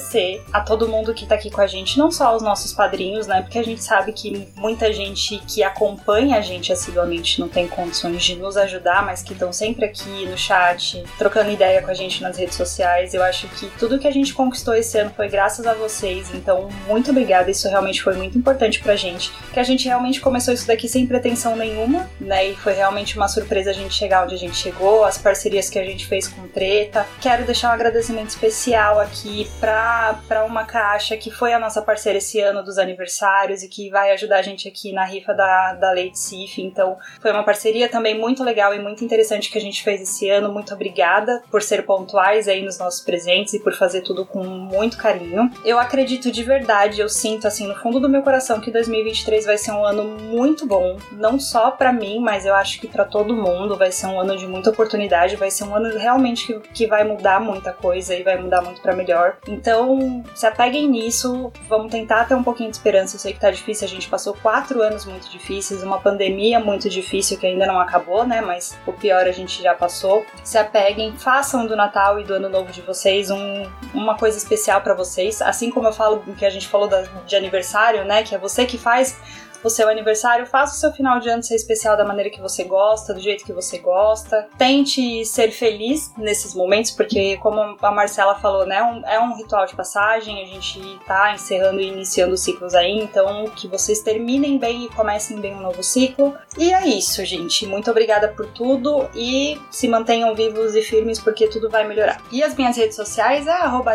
[0.51, 3.41] a todo mundo que tá aqui com a gente, não só aos nossos padrinhos, né?
[3.41, 8.23] Porque a gente sabe que muita gente que acompanha a gente assiduamente não tem condições
[8.23, 12.21] de nos ajudar, mas que estão sempre aqui no chat, trocando ideia com a gente
[12.21, 13.13] nas redes sociais.
[13.13, 16.69] Eu acho que tudo que a gente conquistou esse ano foi graças a vocês, então
[16.87, 17.49] muito obrigada.
[17.49, 19.31] Isso realmente foi muito importante pra gente.
[19.53, 22.49] Que a gente realmente começou isso daqui sem pretensão nenhuma, né?
[22.49, 25.79] E foi realmente uma surpresa a gente chegar onde a gente chegou, as parcerias que
[25.79, 27.05] a gente fez com Treta.
[27.19, 29.49] Quero deixar um agradecimento especial aqui
[29.81, 33.89] pra, pra uma caixa que foi a nossa parceira esse ano dos aniversários e que
[33.89, 36.61] vai ajudar a gente aqui na rifa da, da Lei de Cif.
[36.61, 40.29] Então, foi uma parceria também muito legal e muito interessante que a gente fez esse
[40.29, 40.53] ano.
[40.53, 44.97] Muito obrigada por ser pontuais aí nos nossos presentes e por fazer tudo com muito
[44.97, 45.49] carinho.
[45.65, 49.57] Eu acredito de verdade, eu sinto assim no fundo do meu coração que 2023 vai
[49.57, 53.35] ser um ano muito bom, não só pra mim, mas eu acho que pra todo
[53.35, 53.77] mundo.
[53.77, 57.03] Vai ser um ano de muita oportunidade, vai ser um ano realmente que, que vai
[57.03, 59.37] mudar muita coisa e vai mudar muito pra melhor.
[59.47, 63.15] Então, Então, se apeguem nisso, vamos tentar ter um pouquinho de esperança.
[63.15, 66.89] Eu sei que tá difícil, a gente passou quatro anos muito difíceis, uma pandemia muito
[66.89, 68.41] difícil que ainda não acabou, né?
[68.41, 70.25] Mas o pior a gente já passou.
[70.43, 74.81] Se apeguem, façam do Natal e do Ano Novo de vocês um, uma coisa especial
[74.81, 75.41] para vocês.
[75.41, 78.23] Assim como eu falo que a gente falou da, de aniversário, né?
[78.23, 79.17] Que é você que faz
[79.63, 82.63] o seu aniversário, faça o seu final de ano ser especial da maneira que você
[82.63, 84.47] gosta, do jeito que você gosta.
[84.57, 89.65] Tente ser feliz nesses momentos, porque, como a Marcela falou, né, um, é um ritual
[89.65, 94.85] de passagem, a gente tá encerrando e iniciando ciclos aí, então que vocês terminem bem
[94.85, 96.35] e comecem bem um novo ciclo.
[96.57, 97.65] E é isso, gente.
[97.65, 102.21] Muito obrigada por tudo e se mantenham vivos e firmes, porque tudo vai melhorar.
[102.31, 103.91] E as minhas redes sociais é arroba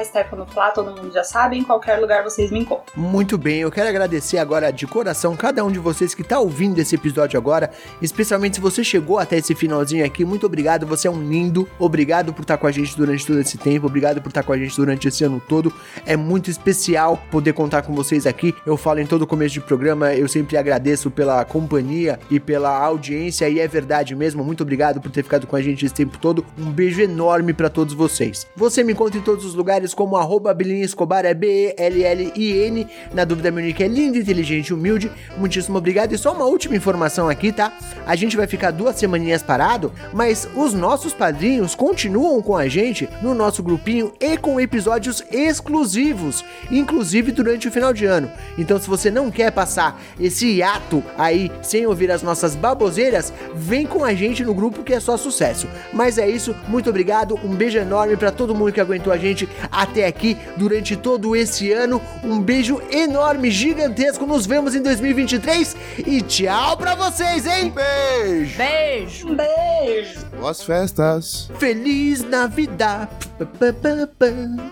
[0.75, 2.93] todo mundo já sabe, em qualquer lugar vocês me encontram.
[2.95, 6.39] Muito bem, eu quero agradecer agora de coração cada cada um de vocês que está
[6.39, 7.71] ouvindo esse episódio agora,
[8.03, 10.23] especialmente se você chegou até esse finalzinho aqui.
[10.23, 11.67] Muito obrigado, você é um lindo.
[11.79, 14.59] Obrigado por estar com a gente durante todo esse tempo, obrigado por estar com a
[14.59, 15.73] gente durante esse ano todo.
[16.05, 18.55] É muito especial poder contar com vocês aqui.
[18.67, 23.49] Eu falo em todo começo de programa, eu sempre agradeço pela companhia e pela audiência,
[23.49, 24.45] e é verdade mesmo.
[24.45, 26.45] Muito obrigado por ter ficado com a gente esse tempo todo.
[26.59, 28.47] Um beijo enorme para todos vocês.
[28.55, 32.87] Você me encontra em todos os lugares como arroba Escobar, é B-E-L-L-I-N.
[33.15, 35.11] Na dúvida, meu nick é lindo, inteligente, humilde
[35.47, 36.13] muitíssimo obrigado.
[36.13, 37.73] E só uma última informação aqui, tá?
[38.05, 43.09] A gente vai ficar duas semaninhas parado, mas os nossos padrinhos continuam com a gente
[43.23, 48.31] no nosso grupinho e com episódios exclusivos, inclusive durante o final de ano.
[48.59, 53.87] Então, se você não quer passar esse hiato aí sem ouvir as nossas baboseiras, vem
[53.87, 55.69] com a gente no grupo que é só sucesso.
[55.93, 59.49] Mas é isso, muito obrigado, um beijo enorme para todo mundo que aguentou a gente
[59.71, 62.01] até aqui durante todo esse ano.
[62.25, 64.27] Um beijo enorme, gigantesco.
[64.27, 65.77] Nos vemos em 2022 2023
[66.07, 67.73] e tchau pra vocês, hein?
[67.75, 68.57] Beijo!
[68.57, 69.35] Beijo!
[69.35, 70.27] Beijo!
[70.39, 71.51] Boas festas!
[71.59, 73.09] Feliz Navidad!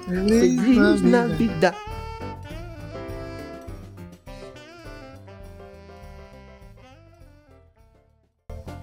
[0.07, 1.94] Feliz Navidad!